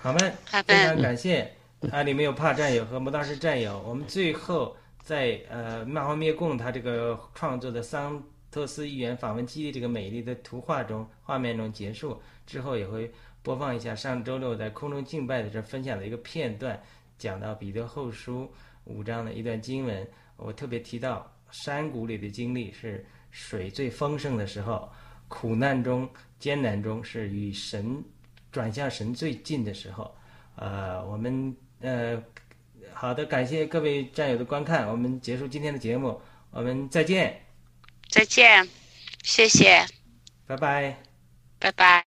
[0.00, 1.52] 好们，好非常，感谢
[1.90, 2.04] 啊！
[2.04, 13.10] 里面有怕战友和摩道士战友，我们最后在呃漫画灭共他这个创作的桑托斯议员访问基地这个美丽的图画中画面中结束之后，也会
[13.42, 16.80] 播放一下上周六在空中敬拜的时候分享的一个片段，
[17.18, 18.48] 讲到彼得后书
[18.84, 24.88] 五章的一段经文，我特别提到山谷里的经历是水最丰盛的时候，
[25.26, 26.08] 苦难中、
[26.38, 28.00] 艰难中是与神
[28.50, 30.14] 转向神最近的时候。
[30.56, 32.20] 呃，我们呃，
[32.92, 36.20] 好的，感谢各位战友的观看，我们结束今天的节目，
[36.50, 37.40] 我们再见，
[38.08, 38.68] 再见，
[39.22, 39.86] 谢谢，
[40.46, 40.96] 拜拜。
[41.60, 42.04] 拜拜。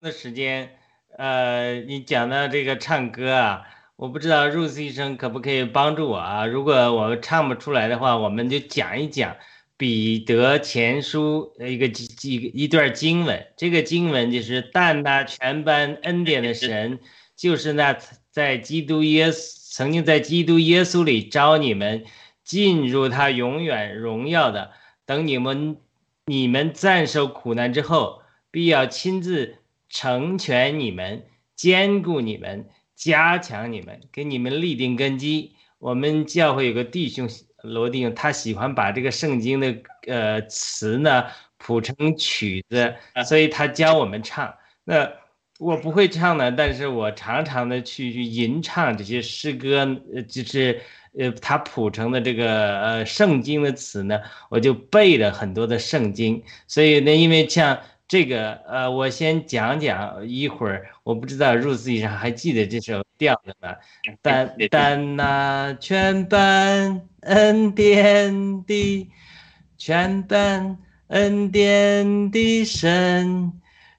[0.00, 0.78] 的时间，
[1.18, 3.66] 呃，你讲的这个唱歌啊，
[4.00, 6.46] 我不知道 Rose 医生可不可以帮助我啊？
[6.46, 9.36] 如果我唱不出来的话，我们就讲一讲
[9.76, 13.46] 彼得前书的一个几几一段经文。
[13.58, 16.98] 这个经文就是“但那全班恩典的神，
[17.36, 17.94] 就是那
[18.30, 22.02] 在基督耶稣曾经在基督耶稣里招你们
[22.42, 24.70] 进入他永远荣耀的，
[25.04, 25.76] 等你们
[26.24, 29.56] 你们暂受苦难之后，必要亲自。”
[29.92, 31.24] 成全你们，
[31.56, 32.68] 兼顾你们，
[33.00, 35.52] 加强你们，给你们立定根基。
[35.78, 37.26] 我们教会有个弟兄
[37.62, 39.74] 罗定，他喜欢把这个圣经的
[40.06, 41.24] 呃词呢
[41.56, 42.94] 谱成曲子，
[43.26, 44.54] 所以他教我们唱。
[44.84, 45.10] 那
[45.58, 49.78] 我不会唱呢，但是我常常的去去吟唱这些诗歌，
[50.14, 50.78] 呃，就是
[51.18, 54.20] 呃他谱成的这个呃圣经的词呢，
[54.50, 56.42] 我就背了很多的圣经。
[56.66, 57.80] 所以呢，因为像。
[58.10, 63.76] 这个呃，我先讲讲一会儿，我不知道入字上还记得这首调子吗？
[64.20, 69.08] 但但那全班恩典的，
[69.78, 70.76] 全班
[71.06, 73.52] 恩典的神，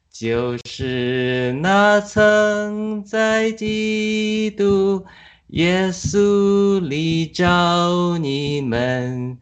[0.09, 5.05] 就是那曾在基督
[5.47, 9.39] 耶稣里找你们。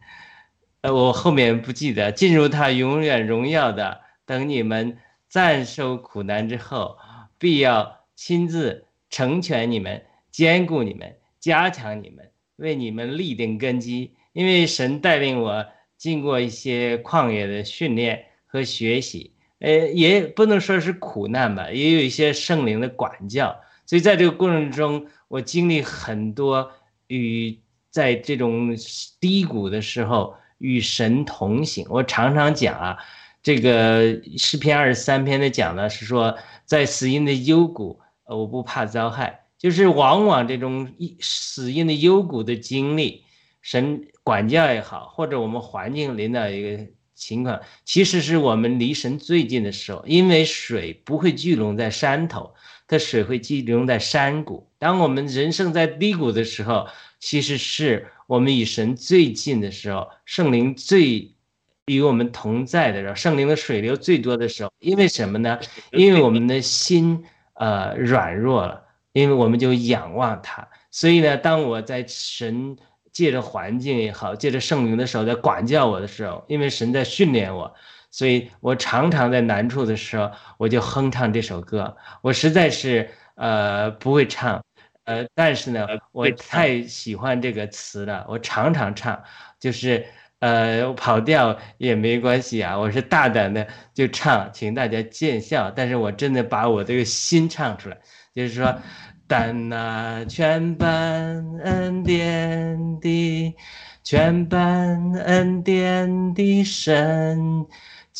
[0.82, 4.02] 呃，我后面不记得，进入他永远荣耀的。
[4.30, 4.96] 等你们
[5.28, 6.96] 暂受苦难之后，
[7.36, 14.14] 必要亲自成全你们，兼顾你们，加强你们，为你们立定根基。
[14.32, 15.66] 因为神带领我
[15.96, 23.60] 经过一些旷野的训练和学习，呃，也不能说是苦难吧，也有一些圣灵的管教。
[23.84, 26.70] 所以在这个过程中，我经历很多
[27.08, 27.58] 与
[27.90, 28.76] 在这种
[29.18, 31.84] 低谷的时候与神同行。
[31.90, 32.96] 我常常讲啊。
[33.42, 36.36] 这个诗篇二十三篇的讲的是说，
[36.66, 39.46] 在死荫的幽谷，我不怕遭害。
[39.56, 43.24] 就是往往这种一死荫的幽谷的经历，
[43.60, 50.02] 神管教也好，或者我们环境临到一个情况，其实是我们离神最近的时候。
[50.06, 52.54] 因为水不会聚拢在山头，
[52.86, 54.66] 它水会聚拢在山谷。
[54.78, 56.88] 当我们人生在低谷的时候，
[57.18, 61.32] 其实是我们与神最近的时候，圣灵最。
[61.90, 65.58] 与我们同在的时候，圣灵的水流最多的时候，因为什么呢？
[65.90, 68.80] 因为我们的心呃软弱了，
[69.12, 70.68] 因为我们就仰望他。
[70.92, 72.76] 所以呢，当我在神
[73.10, 77.74] 借着环境也好，借着圣灵的时候，在管教我的时候，因为神在训练我，
[78.12, 81.96] 所以我常常在难处的时候，我就哼唱这首歌。
[82.22, 84.62] 我实在是呃不会唱，
[85.06, 89.20] 呃，但是呢，我太喜欢这个词了，我常常唱，
[89.58, 90.06] 就是。
[90.40, 95.70] 呃，跑调也没关系啊，我是大胆的就唱，请大家见笑。
[95.70, 97.98] 但是我真的把我这个心唱出来，
[98.34, 98.74] 就是说，
[99.26, 103.54] 但那全班恩典的，
[104.02, 107.66] 全班恩典的神。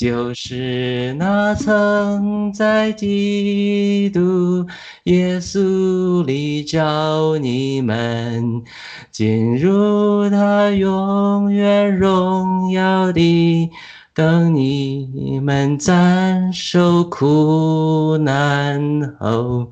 [0.00, 4.66] 就是那曾在基督
[5.04, 8.62] 耶稣里召你们
[9.10, 13.70] 进入他永远荣耀的，
[14.14, 19.70] 等你们暂受苦难后，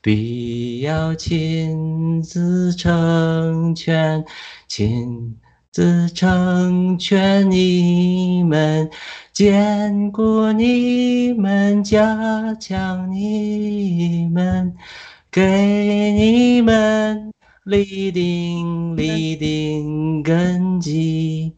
[0.00, 4.24] 必要亲自成全，
[4.66, 5.36] 亲
[5.70, 8.88] 自成全你们。
[9.36, 14.74] 坚固你们，加强你们，
[15.30, 15.42] 给
[16.12, 17.30] 你们
[17.64, 21.54] 立定立定根基。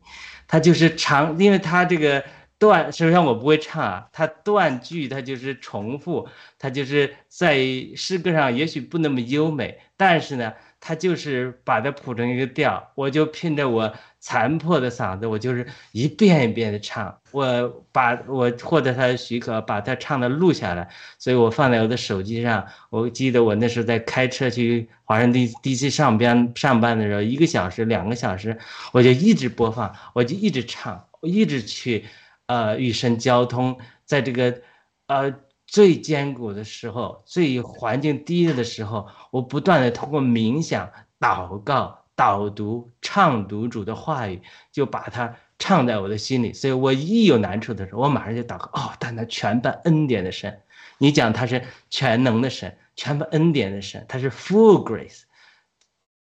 [0.49, 2.25] 他就是长，因为他这个
[2.59, 6.27] 断，实际上我不会唱啊，他断句，他就是重复，
[6.59, 7.61] 他就是在
[7.95, 10.53] 诗歌上也许不那么优美，但是呢。
[10.81, 17.19] 他就是把它谱成一个调，我就拼着我残破的嗓子，我就是一遍一遍的唱。
[17.33, 20.89] 我把我获得他的许可，把他唱的录下来，
[21.19, 22.67] 所以我放在我的手机上。
[22.91, 28.57] 我记得我那时候在开车去华盛顿 DC 上边上班的时候，一个小时、两个小时，
[28.93, 32.05] 我就一直播放，我就一直唱，我一直去，
[32.47, 34.61] 呃，与神交通，在这个，
[35.09, 35.35] 呃。
[35.69, 40.91] 最艰苦的时候，最环境低的时候，我不断的通过冥想、
[41.21, 44.41] 祷告、导读、唱读主的话语，
[44.73, 46.55] 就把它唱在我的心里。
[46.55, 48.71] 所以我一有难处的时候，我马上就祷告。
[48.73, 50.63] 哦，但他全班恩典的神，
[50.97, 55.25] 你讲他是全能的神，全班恩典的神，他是 full grace，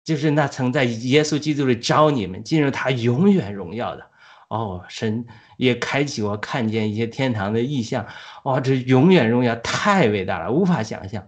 [0.03, 4.09] 就是那曾在耶稣基督里招你们进入他永远荣耀的。
[4.47, 5.25] 哦，神
[5.57, 8.07] 也开启我看见一些天堂的意象，
[8.43, 11.27] 哇，这永远荣耀太伟大了，无法想象。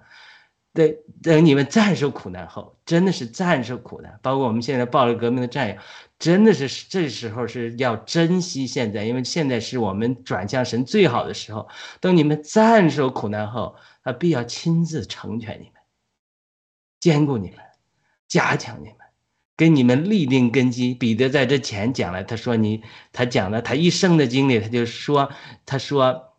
[0.71, 5.75] 等等，你们战胜苦难后，真的是战胜苦难，包括我们现在暴力革命的战友，
[6.19, 11.67] 真的是这时候是要珍惜现在，因为现在是我们转向神最好的时候。
[11.99, 15.73] 等你们战胜苦难后，他必要亲自成全你们，
[16.99, 17.59] 兼顾你们，
[18.27, 18.98] 加强你们。
[19.59, 20.93] 给你们立定根基。
[20.93, 22.81] 彼得在这前讲了，他说你，
[23.11, 25.29] 他讲了他一生的经历，他就说，
[25.65, 26.37] 他说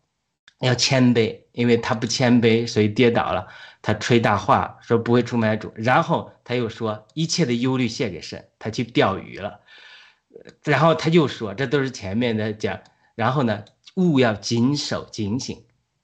[0.59, 3.47] 要谦卑，因为他不谦卑，所以跌倒了。
[3.83, 5.71] 他吹大话，说不会出卖主。
[5.75, 9.59] 然后他又说一切的忧虑献给神，他去钓鱼了。
[10.63, 12.79] 然后他又说，这都是前面的讲。
[13.13, 13.63] 然后呢，
[13.97, 15.63] 勿要谨守警醒，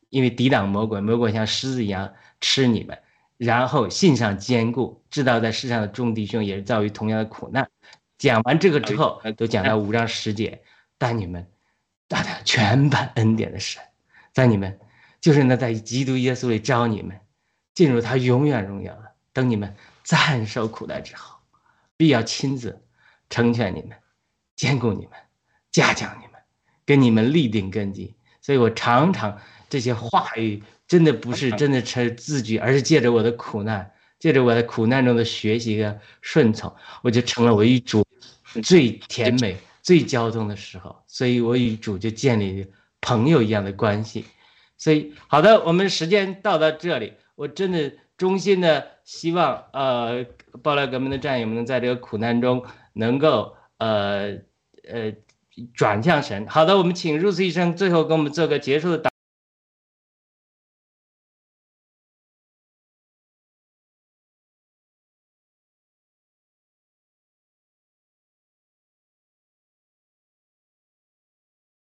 [0.10, 3.00] 因为抵挡魔鬼，魔鬼像狮子一样吃你们。
[3.38, 7.70] 然后信上坚固，知道在世上的众弟兄也是遭遇同样的苦难。
[8.18, 10.60] 讲完这个之后，都讲到五章十节，
[10.98, 11.48] 但你们，
[12.08, 13.80] 大家全班恩典的神，
[14.34, 14.80] 在你们，
[15.22, 17.20] 就是那在基督耶稣里招你们，
[17.76, 19.12] 进入他永远荣耀的。
[19.34, 21.38] 等你们暂受苦难之后，
[21.96, 22.84] 必要亲自
[23.30, 23.96] 成全你们，
[24.56, 25.12] 兼顾你们，
[25.72, 26.42] 嘉奖你们，
[26.88, 28.16] 给你们立定根基。
[28.42, 29.40] 所以我常常
[29.70, 30.64] 这些话语。
[30.88, 38.06] 真的不是真的成自觉，而是借着我的苦难，借着我的苦难中的学习和顺从，我就成了我与主
[38.64, 40.96] 最甜美、最交通的时候。
[41.06, 42.66] 所以我与主就建立
[43.02, 44.24] 朋友一样的关系。
[44.78, 50.26] 所以，好的，我们时间到到这里，我真的衷心的希望，呃，
[50.62, 54.38] 暴乱革命的战友们能在这个苦难中能够，呃，
[54.88, 55.12] 呃，
[55.74, 56.48] 转向神。
[56.48, 59.12] 好的，我们请入 u 医生最后给我们做个结束的导。